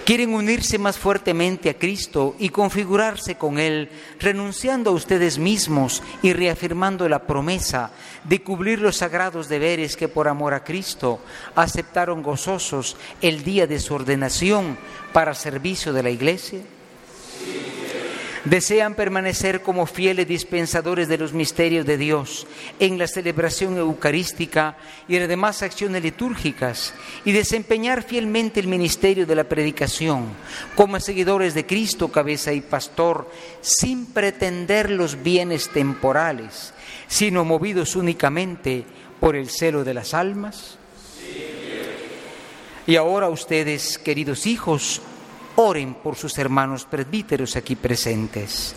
Quieren 0.05 0.35
unirse 0.35 0.77
más 0.77 0.97
fuertemente 0.97 1.69
a 1.69 1.73
Cristo 1.73 2.35
y 2.37 2.49
configurarse 2.49 3.35
con 3.35 3.57
Él, 3.57 3.89
renunciando 4.19 4.91
a 4.91 4.93
ustedes 4.93 5.39
mismos 5.39 6.03
y 6.21 6.31
reafirmando 6.31 7.09
la 7.09 7.25
promesa 7.25 7.91
de 8.23 8.41
cubrir 8.41 8.79
los 8.79 8.97
sagrados 8.97 9.49
deberes 9.49 9.97
que 9.97 10.07
por 10.07 10.27
amor 10.27 10.53
a 10.53 10.63
Cristo 10.63 11.19
aceptaron 11.55 12.21
gozosos 12.21 12.95
el 13.21 13.43
día 13.43 13.65
de 13.65 13.79
su 13.79 13.95
ordenación 13.95 14.77
para 15.11 15.33
servicio 15.33 15.91
de 15.91 16.03
la 16.03 16.11
Iglesia? 16.11 16.59
Desean 18.45 18.93
permanecer 18.93 19.61
como 19.61 19.87
fieles 19.87 20.27
dispensadores 20.27 21.07
de 21.07 21.17
los 21.17 21.33
misterios 21.33 21.85
de 21.85 21.97
Dios 21.97 22.47
en 22.79 22.97
la 22.97 23.07
celebración 23.07 23.77
eucarística 23.77 24.77
y 25.07 25.15
en 25.15 25.21
las 25.21 25.29
demás 25.29 25.63
acciones 25.63 26.03
litúrgicas 26.03 26.93
y 27.25 27.31
desempeñar 27.31 28.03
fielmente 28.03 28.59
el 28.59 28.67
ministerio 28.67 29.25
de 29.25 29.35
la 29.35 29.43
predicación 29.45 30.27
como 30.75 30.99
seguidores 30.99 31.53
de 31.53 31.65
Cristo, 31.65 32.11
cabeza 32.11 32.53
y 32.53 32.61
pastor, 32.61 33.29
sin 33.61 34.05
pretender 34.07 34.91
los 34.91 35.21
bienes 35.21 35.69
temporales, 35.69 36.73
sino 37.07 37.43
movidos 37.43 37.95
únicamente 37.95 38.85
por 39.19 39.35
el 39.35 39.49
celo 39.49 39.83
de 39.83 39.93
las 39.93 40.13
almas? 40.13 40.77
Y 42.87 42.97
ahora 42.97 43.29
ustedes, 43.29 43.97
queridos 43.97 44.45
hijos, 44.45 45.01
oren 45.55 45.95
por 45.95 46.15
sus 46.15 46.37
hermanos 46.37 46.85
presbíteros 46.85 47.55
aquí 47.55 47.75
presentes, 47.75 48.75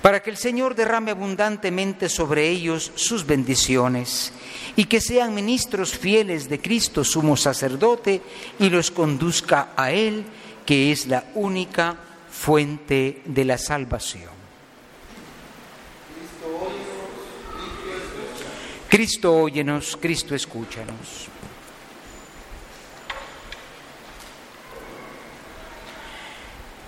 para 0.00 0.22
que 0.22 0.30
el 0.30 0.36
Señor 0.36 0.74
derrame 0.74 1.10
abundantemente 1.10 2.08
sobre 2.08 2.48
ellos 2.48 2.92
sus 2.94 3.26
bendiciones 3.26 4.32
y 4.76 4.84
que 4.84 5.00
sean 5.00 5.34
ministros 5.34 5.96
fieles 5.96 6.48
de 6.48 6.60
Cristo 6.60 7.04
sumo 7.04 7.36
sacerdote 7.36 8.22
y 8.58 8.70
los 8.70 8.90
conduzca 8.90 9.72
a 9.76 9.92
Él, 9.92 10.24
que 10.66 10.92
es 10.92 11.06
la 11.06 11.24
única 11.34 11.96
fuente 12.30 13.22
de 13.24 13.44
la 13.44 13.58
salvación. 13.58 14.32
Cristo 18.88 19.34
óyenos, 19.34 19.96
Cristo 19.98 20.34
escúchanos. 20.34 21.31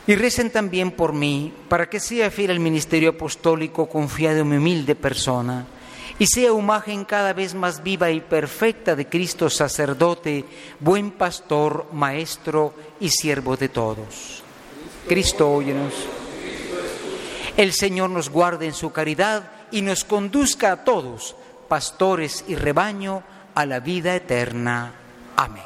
Y 0.07 0.17
recen 0.17 0.51
también 0.51 0.90
por 0.90 1.12
mí, 1.14 1.53
para 1.69 1.88
que 1.88 1.99
sea 1.99 2.31
fiel 2.31 2.51
al 2.51 2.61
ministerio 2.61 3.11
apostólico 3.11 3.88
confiado 3.88 4.40
en 4.40 4.49
mi 4.49 4.57
humilde 4.57 4.95
persona, 4.95 5.67
y 6.19 6.27
sea 6.27 6.51
imagen 6.51 7.05
cada 7.05 7.33
vez 7.33 7.55
más 7.55 7.83
viva 7.83 8.11
y 8.11 8.21
perfecta 8.21 8.95
de 8.95 9.09
Cristo 9.09 9.49
sacerdote, 9.49 10.45
buen 10.79 11.11
pastor, 11.11 11.87
maestro 11.93 12.75
y 13.01 13.09
siervo 13.09 13.57
de 13.57 13.69
todos. 13.69 14.43
Cristo, 15.09 15.51
óyenos. 15.51 15.95
El 17.57 17.73
Señor 17.73 18.11
nos 18.11 18.29
guarde 18.31 18.67
en 18.67 18.75
su 18.75 18.93
caridad 18.93 19.51
y 19.71 19.83
nos 19.83 20.05
conduzca 20.05 20.73
a 20.73 20.85
todos, 20.85 21.35
pastores 21.69 22.45
y 22.47 22.55
rebaño, 22.57 23.23
a 23.55 23.67
la 23.67 23.81
vida 23.81 24.14
eterna. 24.14 24.93
Amén. 25.37 25.62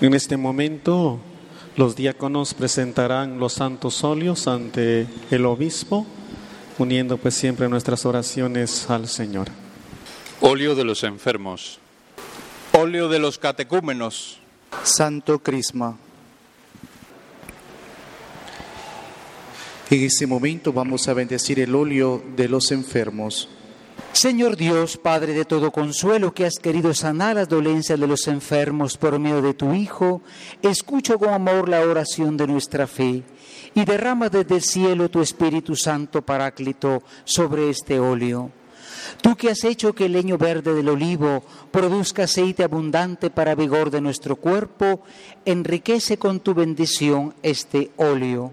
En 0.00 0.14
este 0.14 0.36
momento 0.36 1.20
los 1.76 1.96
diáconos 1.96 2.54
presentarán 2.54 3.38
los 3.38 3.54
santos 3.54 4.04
óleos 4.04 4.46
ante 4.46 5.06
el 5.30 5.44
obispo, 5.46 6.06
uniendo 6.78 7.16
pues 7.18 7.34
siempre 7.34 7.68
nuestras 7.68 8.06
oraciones 8.06 8.88
al 8.90 9.08
Señor. 9.08 9.48
Óleo 10.40 10.74
de 10.74 10.84
los 10.84 11.02
enfermos. 11.02 11.78
Óleo 12.72 13.08
de 13.08 13.18
los 13.18 13.38
catecúmenos. 13.38 14.38
Santo 14.82 15.38
Crisma. 15.38 15.96
En 19.90 20.02
este 20.02 20.26
momento 20.26 20.72
vamos 20.72 21.06
a 21.08 21.14
bendecir 21.14 21.60
el 21.60 21.74
óleo 21.74 22.22
de 22.36 22.48
los 22.48 22.72
enfermos. 22.72 23.48
Señor 24.14 24.56
Dios, 24.56 24.96
Padre 24.96 25.32
de 25.32 25.44
todo 25.44 25.72
consuelo, 25.72 26.32
que 26.32 26.46
has 26.46 26.54
querido 26.54 26.94
sanar 26.94 27.34
las 27.34 27.48
dolencias 27.48 27.98
de 27.98 28.06
los 28.06 28.28
enfermos 28.28 28.96
por 28.96 29.18
medio 29.18 29.42
de 29.42 29.54
tu 29.54 29.74
Hijo, 29.74 30.22
escucha 30.62 31.18
con 31.18 31.30
amor 31.30 31.68
la 31.68 31.80
oración 31.80 32.36
de 32.36 32.46
nuestra 32.46 32.86
fe 32.86 33.24
y 33.74 33.84
derrama 33.84 34.28
desde 34.28 34.54
el 34.54 34.62
cielo 34.62 35.10
tu 35.10 35.20
Espíritu 35.20 35.74
Santo 35.74 36.22
Paráclito 36.22 37.02
sobre 37.24 37.68
este 37.68 37.98
óleo. 37.98 38.52
Tú 39.20 39.34
que 39.34 39.50
has 39.50 39.64
hecho 39.64 39.96
que 39.96 40.06
el 40.06 40.12
leño 40.12 40.38
verde 40.38 40.74
del 40.74 40.90
olivo 40.90 41.42
produzca 41.72 42.22
aceite 42.22 42.62
abundante 42.62 43.30
para 43.30 43.56
vigor 43.56 43.90
de 43.90 44.00
nuestro 44.00 44.36
cuerpo, 44.36 45.02
enriquece 45.44 46.18
con 46.18 46.38
tu 46.38 46.54
bendición 46.54 47.34
este 47.42 47.90
óleo, 47.96 48.52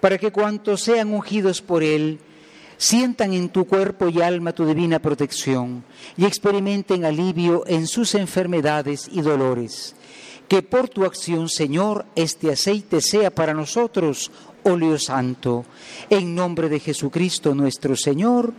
para 0.00 0.16
que 0.16 0.32
cuantos 0.32 0.80
sean 0.80 1.12
ungidos 1.12 1.60
por 1.60 1.82
él, 1.82 2.20
sientan 2.78 3.34
en 3.34 3.50
tu 3.50 3.66
cuerpo 3.66 4.08
y 4.08 4.22
alma 4.22 4.52
tu 4.52 4.64
divina 4.64 5.00
protección 5.00 5.84
y 6.16 6.24
experimenten 6.24 7.04
alivio 7.04 7.64
en 7.66 7.86
sus 7.86 8.14
enfermedades 8.14 9.10
y 9.12 9.20
dolores. 9.20 9.94
Que 10.46 10.62
por 10.62 10.88
tu 10.88 11.04
acción, 11.04 11.50
Señor, 11.50 12.06
este 12.14 12.50
aceite 12.50 13.02
sea 13.02 13.30
para 13.30 13.52
nosotros 13.52 14.30
óleo 14.62 14.98
santo. 14.98 15.66
En 16.08 16.34
nombre 16.34 16.70
de 16.70 16.80
Jesucristo 16.80 17.54
nuestro 17.54 17.94
Señor. 17.96 18.54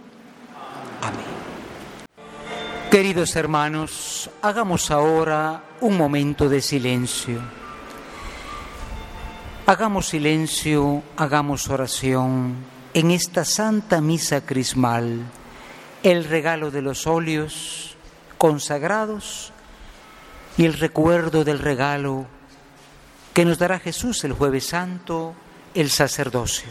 Amén. 1.01 1.39
Queridos 2.91 3.36
hermanos, 3.36 4.29
hagamos 4.41 4.91
ahora 4.91 5.63
un 5.82 5.97
momento 5.97 6.49
de 6.49 6.62
silencio. 6.62 7.39
Hagamos 9.65 10.08
silencio, 10.08 11.03
hagamos 11.15 11.69
oración 11.69 12.78
en 12.93 13.12
esta 13.12 13.45
santa 13.45 14.02
misa 14.02 14.45
crismal 14.45 15.21
el 16.04 16.23
regalo 16.25 16.71
de 16.71 16.82
los 16.82 17.08
óleos 17.08 17.95
consagrados 18.38 19.52
y 20.58 20.65
el 20.65 20.73
recuerdo 20.73 21.43
del 21.43 21.60
regalo 21.60 22.25
que 23.34 23.45
nos 23.45 23.60
dará 23.60 23.80
Jesús 23.80 24.23
el 24.23 24.34
jueves 24.34 24.65
santo, 24.67 25.36
el 25.73 25.89
sacerdocio. 25.89 26.69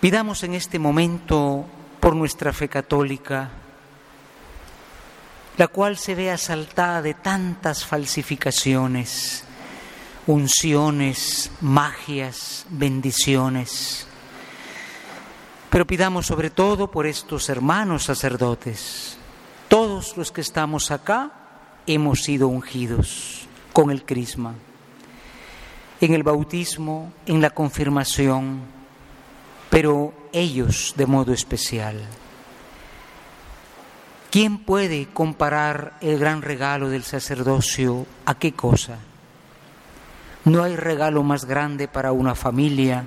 Pidamos 0.00 0.42
en 0.44 0.54
este 0.54 0.78
momento 0.78 1.66
por 2.00 2.14
nuestra 2.14 2.52
fe 2.52 2.68
católica, 2.68 3.50
la 5.56 5.68
cual 5.68 5.96
se 5.96 6.14
ve 6.14 6.30
asaltada 6.30 7.02
de 7.02 7.14
tantas 7.14 7.84
falsificaciones, 7.84 9.44
unciones, 10.26 11.50
magias, 11.60 12.66
bendiciones. 12.70 14.05
Pero 15.70 15.86
pidamos 15.86 16.26
sobre 16.26 16.50
todo 16.50 16.90
por 16.90 17.06
estos 17.06 17.48
hermanos 17.48 18.04
sacerdotes. 18.04 19.18
Todos 19.68 20.16
los 20.16 20.30
que 20.30 20.40
estamos 20.40 20.90
acá 20.90 21.32
hemos 21.86 22.22
sido 22.22 22.48
ungidos 22.48 23.46
con 23.72 23.90
el 23.90 24.04
crisma. 24.04 24.54
En 26.00 26.14
el 26.14 26.22
bautismo, 26.22 27.12
en 27.26 27.40
la 27.40 27.50
confirmación, 27.50 28.60
pero 29.70 30.14
ellos 30.32 30.94
de 30.96 31.06
modo 31.06 31.32
especial. 31.32 32.00
¿Quién 34.30 34.58
puede 34.58 35.06
comparar 35.06 35.96
el 36.00 36.18
gran 36.18 36.42
regalo 36.42 36.90
del 36.90 37.04
sacerdocio 37.04 38.06
a 38.26 38.34
qué 38.34 38.52
cosa? 38.52 38.98
No 40.44 40.62
hay 40.62 40.76
regalo 40.76 41.22
más 41.22 41.44
grande 41.44 41.88
para 41.88 42.12
una 42.12 42.34
familia, 42.34 43.04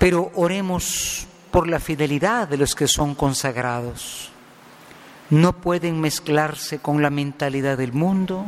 pero 0.00 0.32
oremos 0.34 1.26
por 1.50 1.68
la 1.68 1.78
fidelidad 1.78 2.48
de 2.48 2.56
los 2.56 2.74
que 2.74 2.88
son 2.88 3.14
consagrados. 3.14 4.30
No 5.28 5.52
pueden 5.52 6.00
mezclarse 6.00 6.78
con 6.78 7.02
la 7.02 7.10
mentalidad 7.10 7.76
del 7.76 7.92
mundo 7.92 8.46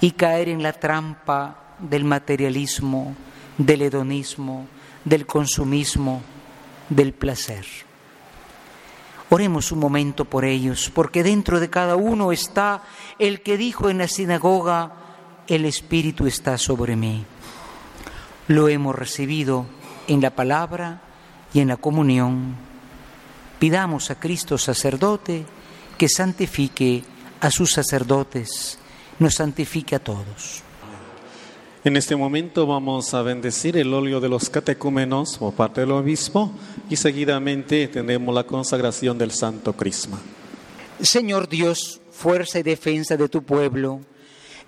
y 0.00 0.10
caer 0.10 0.48
en 0.48 0.64
la 0.64 0.72
trampa 0.72 1.76
del 1.78 2.02
materialismo, 2.02 3.14
del 3.56 3.82
hedonismo, 3.82 4.66
del 5.04 5.26
consumismo, 5.26 6.22
del 6.88 7.12
placer. 7.12 7.64
Oremos 9.30 9.70
un 9.70 9.78
momento 9.78 10.24
por 10.24 10.44
ellos, 10.44 10.90
porque 10.92 11.22
dentro 11.22 11.60
de 11.60 11.70
cada 11.70 11.94
uno 11.94 12.32
está 12.32 12.82
el 13.20 13.42
que 13.42 13.56
dijo 13.56 13.90
en 13.90 13.98
la 13.98 14.08
sinagoga, 14.08 14.92
el 15.46 15.66
Espíritu 15.66 16.26
está 16.26 16.58
sobre 16.58 16.96
mí. 16.96 17.24
Lo 18.48 18.68
hemos 18.68 18.96
recibido 18.96 19.66
en 20.08 20.20
la 20.20 20.30
palabra 20.30 21.00
y 21.52 21.60
en 21.60 21.68
la 21.68 21.76
comunión. 21.76 22.54
Pidamos 23.58 24.10
a 24.10 24.18
Cristo 24.18 24.58
sacerdote 24.58 25.44
que 25.96 26.08
santifique 26.08 27.04
a 27.40 27.50
sus 27.50 27.72
sacerdotes 27.72 28.78
nos 29.18 29.34
santifique 29.34 29.94
a 29.94 29.98
todos. 29.98 30.62
En 31.84 31.96
este 31.96 32.16
momento 32.16 32.66
vamos 32.66 33.12
a 33.12 33.22
bendecir 33.22 33.76
el 33.76 33.92
óleo 33.92 34.18
de 34.18 34.28
los 34.28 34.48
catecúmenos 34.48 35.36
por 35.36 35.52
parte 35.52 35.82
del 35.82 35.92
obispo 35.92 36.50
y 36.88 36.96
seguidamente 36.96 37.88
tendremos 37.88 38.34
la 38.34 38.44
consagración 38.44 39.18
del 39.18 39.30
Santo 39.30 39.74
Crisma. 39.74 40.18
Señor 41.00 41.48
Dios, 41.48 42.00
fuerza 42.10 42.58
y 42.58 42.62
defensa 42.62 43.18
de 43.18 43.28
tu 43.28 43.42
pueblo, 43.42 44.00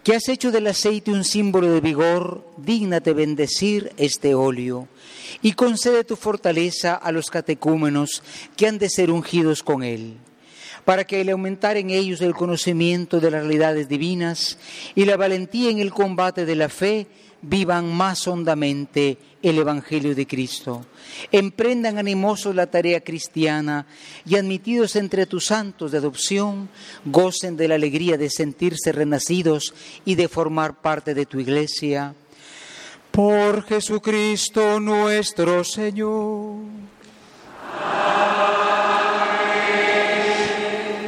que 0.04 0.14
has 0.14 0.28
hecho 0.28 0.52
del 0.52 0.66
aceite 0.66 1.10
un 1.10 1.24
símbolo 1.24 1.72
de 1.72 1.80
vigor, 1.80 2.46
dígnate 2.58 3.14
bendecir 3.14 3.92
este 3.96 4.34
óleo 4.34 4.86
y 5.42 5.52
concede 5.52 6.04
tu 6.04 6.16
fortaleza 6.16 6.94
a 6.94 7.12
los 7.12 7.30
catecúmenos 7.30 8.22
que 8.56 8.66
han 8.66 8.78
de 8.78 8.88
ser 8.88 9.10
ungidos 9.10 9.62
con 9.62 9.82
él 9.82 10.16
para 10.86 11.04
que 11.04 11.20
al 11.20 11.28
aumentar 11.30 11.76
en 11.76 11.90
ellos 11.90 12.20
el 12.20 12.32
conocimiento 12.32 13.18
de 13.18 13.32
las 13.32 13.42
realidades 13.42 13.88
divinas 13.88 14.56
y 14.94 15.04
la 15.04 15.16
valentía 15.16 15.68
en 15.68 15.80
el 15.80 15.92
combate 15.92 16.46
de 16.46 16.54
la 16.54 16.68
fe, 16.68 17.08
vivan 17.42 17.92
más 17.92 18.26
hondamente 18.28 19.18
el 19.42 19.58
Evangelio 19.58 20.14
de 20.14 20.26
Cristo. 20.26 20.86
Emprendan 21.32 21.98
animosos 21.98 22.54
la 22.54 22.68
tarea 22.68 23.00
cristiana 23.00 23.86
y 24.24 24.36
admitidos 24.36 24.96
entre 24.96 25.26
tus 25.26 25.46
santos 25.46 25.92
de 25.92 25.98
adopción, 25.98 26.68
gocen 27.04 27.56
de 27.56 27.68
la 27.68 27.74
alegría 27.74 28.16
de 28.16 28.30
sentirse 28.30 28.92
renacidos 28.92 29.74
y 30.04 30.14
de 30.14 30.28
formar 30.28 30.80
parte 30.80 31.14
de 31.14 31.26
tu 31.26 31.40
iglesia. 31.40 32.14
Por 33.16 33.64
Jesucristo 33.64 34.78
nuestro 34.78 35.64
Señor. 35.64 36.56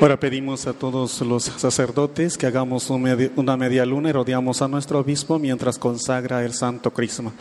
Ahora 0.00 0.18
pedimos 0.18 0.66
a 0.66 0.72
todos 0.72 1.20
los 1.20 1.44
sacerdotes 1.44 2.38
que 2.38 2.46
hagamos 2.46 2.88
una 2.88 3.58
media 3.58 3.84
luna 3.84 4.08
y 4.08 4.12
rodeamos 4.12 4.62
a 4.62 4.68
nuestro 4.68 5.00
obispo 5.00 5.38
mientras 5.38 5.78
consagra 5.78 6.42
el 6.46 6.54
Santo 6.54 6.94
Crisma. 6.94 7.34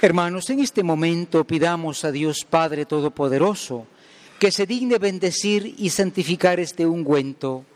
Hermanos, 0.00 0.48
en 0.48 0.60
este 0.60 0.82
momento 0.82 1.44
pidamos 1.44 2.02
a 2.06 2.10
Dios 2.10 2.46
Padre 2.48 2.86
Todopoderoso 2.86 3.86
que 4.38 4.50
se 4.50 4.64
digne 4.64 4.96
bendecir 4.96 5.74
y 5.76 5.90
santificar 5.90 6.60
este 6.60 6.86
ungüento 6.86 7.66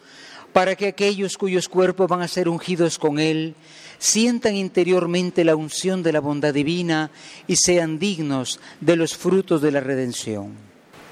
para 0.55 0.77
que 0.77 0.87
aquellos 0.87 1.37
cuyos 1.37 1.69
cuerpos 1.69 2.09
van 2.09 2.23
a 2.23 2.29
ser 2.29 2.49
ungidos 2.49 2.99
con 2.99 3.19
él 3.19 3.55
sientan 3.99 4.57
interiormente 4.57 5.45
la 5.45 5.57
unción 5.57 6.03
de 6.03 6.13
la 6.13 6.21
bondad 6.21 6.55
divina 6.55 7.11
y 7.47 7.57
sean 7.57 7.99
dignos 7.99 8.61
de 8.81 8.97
los 8.97 9.17
frutos 9.17 9.61
de 9.61 9.73
la 9.73 9.81
redención. 9.81 10.53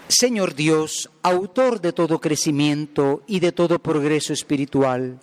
Señor 0.09 0.55
Dios, 0.55 1.11
autor 1.23 1.81
de 1.81 1.93
todo 1.93 2.21
crecimiento 2.21 3.23
y 3.27 3.41
de 3.41 3.51
todo 3.51 3.81
progreso 3.81 4.33
espiritual, 4.33 5.19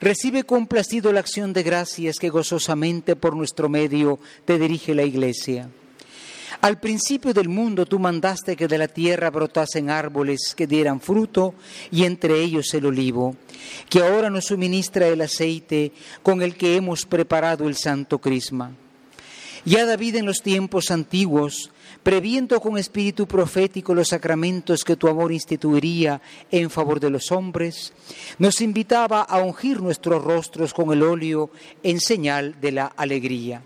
recibe 0.00 0.42
complacido 0.42 1.12
la 1.12 1.20
acción 1.20 1.52
de 1.52 1.62
gracias 1.62 2.18
que 2.18 2.28
gozosamente 2.28 3.14
por 3.14 3.36
nuestro 3.36 3.68
medio 3.68 4.18
te 4.44 4.58
dirige 4.58 4.94
la 4.94 5.04
Iglesia. 5.04 5.70
Al 6.60 6.80
principio 6.80 7.32
del 7.32 7.48
mundo 7.48 7.86
tú 7.86 7.98
mandaste 7.98 8.56
que 8.56 8.68
de 8.68 8.78
la 8.78 8.88
tierra 8.88 9.30
brotasen 9.30 9.90
árboles 9.90 10.54
que 10.56 10.66
dieran 10.66 11.00
fruto 11.00 11.54
y 11.90 12.04
entre 12.04 12.40
ellos 12.40 12.72
el 12.74 12.86
olivo, 12.86 13.36
que 13.88 14.02
ahora 14.02 14.30
nos 14.30 14.46
suministra 14.46 15.06
el 15.06 15.20
aceite 15.20 15.92
con 16.22 16.42
el 16.42 16.56
que 16.56 16.76
hemos 16.76 17.04
preparado 17.06 17.68
el 17.68 17.76
santo 17.76 18.18
crisma. 18.18 18.72
Ya 19.64 19.84
David 19.84 20.16
en 20.16 20.26
los 20.26 20.42
tiempos 20.42 20.90
antiguos 20.90 21.70
previendo 22.06 22.60
con 22.60 22.78
espíritu 22.78 23.26
profético 23.26 23.92
los 23.92 24.10
sacramentos 24.10 24.84
que 24.84 24.94
tu 24.94 25.08
amor 25.08 25.32
instituiría 25.32 26.22
en 26.52 26.70
favor 26.70 27.00
de 27.00 27.10
los 27.10 27.32
hombres, 27.32 27.92
nos 28.38 28.60
invitaba 28.60 29.22
a 29.22 29.40
ungir 29.40 29.80
nuestros 29.82 30.22
rostros 30.22 30.72
con 30.72 30.92
el 30.92 31.02
óleo 31.02 31.50
en 31.82 31.98
señal 31.98 32.60
de 32.60 32.70
la 32.70 32.86
alegría. 32.86 33.60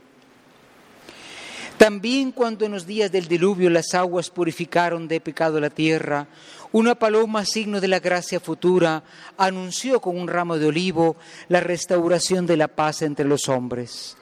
También 1.80 2.32
cuando 2.32 2.66
en 2.66 2.72
los 2.72 2.86
días 2.86 3.10
del 3.10 3.26
diluvio 3.26 3.70
las 3.70 3.94
aguas 3.94 4.28
purificaron 4.28 5.08
de 5.08 5.18
pecado 5.18 5.58
la 5.60 5.70
tierra, 5.70 6.28
una 6.72 6.94
paloma, 6.94 7.46
signo 7.46 7.80
de 7.80 7.88
la 7.88 8.00
gracia 8.00 8.38
futura, 8.38 9.02
anunció 9.38 9.98
con 9.98 10.18
un 10.18 10.28
ramo 10.28 10.58
de 10.58 10.66
olivo 10.66 11.16
la 11.48 11.60
restauración 11.60 12.44
de 12.44 12.58
la 12.58 12.68
paz 12.68 13.00
entre 13.00 13.24
los 13.24 13.48
hombres. 13.48 14.18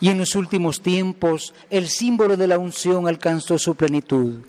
Y 0.00 0.08
en 0.08 0.16
los 0.16 0.34
últimos 0.34 0.80
tiempos 0.80 1.52
el 1.68 1.90
símbolo 1.90 2.38
de 2.38 2.46
la 2.46 2.58
unción 2.58 3.06
alcanzó 3.06 3.58
su 3.58 3.74
plenitud. 3.74 4.46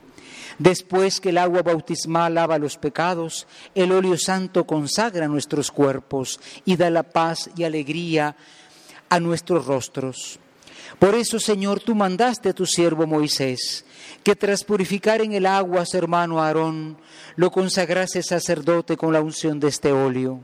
Después 0.58 1.20
que 1.20 1.32
el 1.32 1.40
agua 1.40 1.64
bautismal 1.64 2.36
lava 2.36 2.58
los 2.60 2.78
pecados, 2.78 3.46
el 3.76 3.92
óleo 3.92 4.18
santo 4.18 4.66
consagra 4.66 5.28
nuestros 5.28 5.70
cuerpos 5.70 6.40
y 6.64 6.78
da 6.78 6.90
la 6.90 7.04
paz 7.04 7.50
y 7.58 7.66
alegría 7.66 8.38
a 9.10 9.20
nuestros 9.20 9.66
rostros. 9.66 10.40
Por 11.00 11.16
eso, 11.16 11.40
Señor, 11.40 11.80
tú 11.80 11.96
mandaste 11.96 12.50
a 12.50 12.54
tu 12.54 12.66
siervo 12.66 13.06
Moisés 13.06 13.86
que 14.24 14.36
tras 14.36 14.64
purificar 14.64 15.22
en 15.22 15.34
el 15.34 15.46
agua 15.46 15.82
a 15.82 15.86
su 15.86 15.98
hermano 15.98 16.42
Aarón, 16.42 16.98
lo 17.36 17.52
consagrase 17.52 18.24
sacerdote 18.24 18.96
con 18.96 19.12
la 19.12 19.22
unción 19.22 19.60
de 19.60 19.68
este 19.68 19.92
óleo. 19.92 20.42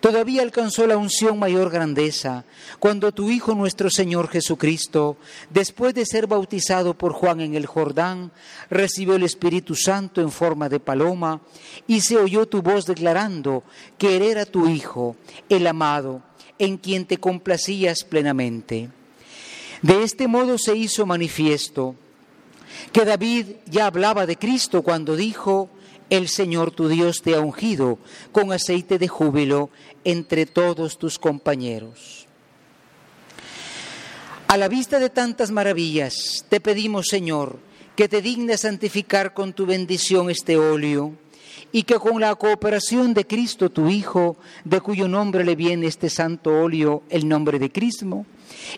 Todavía 0.00 0.42
alcanzó 0.42 0.86
la 0.86 0.98
unción 0.98 1.38
mayor 1.38 1.70
grandeza 1.70 2.44
cuando 2.78 3.12
tu 3.12 3.30
Hijo 3.30 3.54
nuestro 3.54 3.88
Señor 3.88 4.28
Jesucristo, 4.28 5.16
después 5.48 5.94
de 5.94 6.04
ser 6.04 6.26
bautizado 6.26 6.92
por 6.92 7.12
Juan 7.12 7.40
en 7.40 7.54
el 7.54 7.64
Jordán, 7.64 8.30
recibió 8.68 9.14
el 9.14 9.22
Espíritu 9.22 9.74
Santo 9.74 10.20
en 10.20 10.30
forma 10.30 10.68
de 10.68 10.80
paloma 10.80 11.40
y 11.86 12.02
se 12.02 12.18
oyó 12.18 12.46
tu 12.46 12.60
voz 12.60 12.84
declarando 12.84 13.62
que 13.96 14.16
él 14.16 14.22
era 14.24 14.44
tu 14.44 14.68
Hijo, 14.68 15.16
el 15.48 15.66
amado, 15.66 16.22
en 16.58 16.76
quien 16.76 17.06
te 17.06 17.16
complacías 17.18 18.04
plenamente. 18.04 18.90
De 19.84 20.02
este 20.02 20.28
modo 20.28 20.56
se 20.56 20.74
hizo 20.74 21.04
manifiesto 21.04 21.94
que 22.90 23.04
David 23.04 23.48
ya 23.66 23.84
hablaba 23.84 24.24
de 24.24 24.38
Cristo 24.38 24.80
cuando 24.80 25.14
dijo, 25.14 25.68
el 26.08 26.28
Señor 26.28 26.70
tu 26.70 26.88
Dios 26.88 27.20
te 27.20 27.34
ha 27.34 27.40
ungido 27.40 27.98
con 28.32 28.50
aceite 28.50 28.98
de 28.98 29.08
júbilo 29.08 29.68
entre 30.02 30.46
todos 30.46 30.96
tus 30.96 31.18
compañeros. 31.18 32.26
A 34.48 34.56
la 34.56 34.68
vista 34.68 34.98
de 34.98 35.10
tantas 35.10 35.50
maravillas, 35.50 36.46
te 36.48 36.60
pedimos, 36.60 37.08
Señor, 37.08 37.58
que 37.94 38.08
te 38.08 38.22
dignes 38.22 38.62
santificar 38.62 39.34
con 39.34 39.52
tu 39.52 39.66
bendición 39.66 40.30
este 40.30 40.56
óleo 40.56 41.12
y 41.72 41.82
que 41.82 41.96
con 41.96 42.20
la 42.20 42.34
cooperación 42.34 43.14
de 43.14 43.26
Cristo 43.26 43.70
tu 43.70 43.88
Hijo, 43.88 44.36
de 44.64 44.80
cuyo 44.80 45.08
nombre 45.08 45.44
le 45.44 45.56
viene 45.56 45.86
este 45.86 46.10
santo 46.10 46.50
óleo, 46.50 47.02
el 47.10 47.28
nombre 47.28 47.58
de 47.58 47.70
Cristo, 47.70 48.24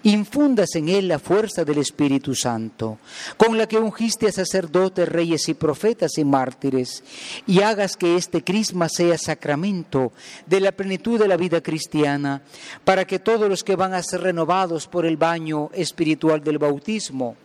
infundas 0.02 0.74
en 0.74 0.88
él 0.88 1.08
la 1.08 1.18
fuerza 1.18 1.64
del 1.64 1.78
Espíritu 1.78 2.34
Santo, 2.34 2.98
con 3.36 3.56
la 3.56 3.66
que 3.66 3.78
ungiste 3.78 4.28
a 4.28 4.32
sacerdotes, 4.32 5.08
reyes 5.08 5.48
y 5.48 5.54
profetas 5.54 6.18
y 6.18 6.24
mártires, 6.24 7.02
y 7.46 7.60
hagas 7.60 7.96
que 7.96 8.16
este 8.16 8.42
crisma 8.42 8.88
sea 8.88 9.18
sacramento 9.18 10.12
de 10.46 10.60
la 10.60 10.72
plenitud 10.72 11.18
de 11.18 11.28
la 11.28 11.36
vida 11.36 11.62
cristiana, 11.62 12.42
para 12.84 13.06
que 13.06 13.18
todos 13.18 13.48
los 13.48 13.64
que 13.64 13.76
van 13.76 13.94
a 13.94 14.02
ser 14.02 14.22
renovados 14.22 14.86
por 14.86 15.06
el 15.06 15.16
baño 15.16 15.70
espiritual 15.72 16.42
del 16.42 16.58
bautismo, 16.58 17.36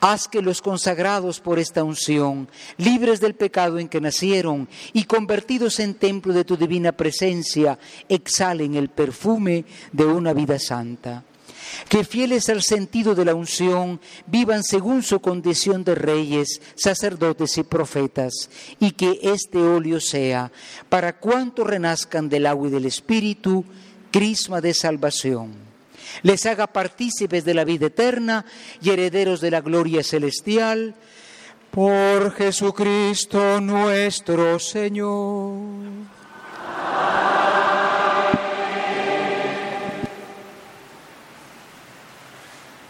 Haz 0.00 0.28
que 0.28 0.42
los 0.42 0.60
consagrados 0.60 1.40
por 1.40 1.58
esta 1.58 1.84
unción, 1.84 2.48
libres 2.76 3.20
del 3.20 3.34
pecado 3.34 3.78
en 3.78 3.88
que 3.88 4.00
nacieron 4.00 4.68
y 4.92 5.04
convertidos 5.04 5.80
en 5.80 5.94
templo 5.94 6.32
de 6.32 6.44
tu 6.44 6.56
divina 6.56 6.92
presencia, 6.92 7.78
exhalen 8.08 8.74
el 8.74 8.88
perfume 8.88 9.64
de 9.92 10.04
una 10.04 10.32
vida 10.32 10.58
santa 10.58 11.24
que 11.88 12.04
fieles 12.04 12.48
al 12.48 12.62
sentido 12.62 13.14
de 13.14 13.24
la 13.24 13.34
unción 13.34 14.00
vivan 14.26 14.62
según 14.62 15.02
su 15.02 15.20
condición 15.20 15.84
de 15.84 15.94
reyes, 15.94 16.60
sacerdotes 16.74 17.58
y 17.58 17.62
profetas, 17.62 18.50
y 18.80 18.92
que 18.92 19.18
este 19.22 19.58
óleo 19.58 20.00
sea, 20.00 20.52
para 20.88 21.18
cuantos 21.18 21.66
renazcan 21.66 22.28
del 22.28 22.46
agua 22.46 22.68
y 22.68 22.70
del 22.70 22.86
Espíritu, 22.86 23.64
crisma 24.10 24.60
de 24.60 24.74
salvación. 24.74 25.73
Les 26.22 26.46
haga 26.46 26.66
partícipes 26.66 27.44
de 27.44 27.54
la 27.54 27.64
vida 27.64 27.86
eterna 27.86 28.44
y 28.80 28.90
herederos 28.90 29.40
de 29.40 29.50
la 29.50 29.60
gloria 29.60 30.02
celestial, 30.02 30.94
por 31.70 32.32
Jesucristo 32.32 33.60
nuestro 33.60 34.58
Señor. 34.58 36.13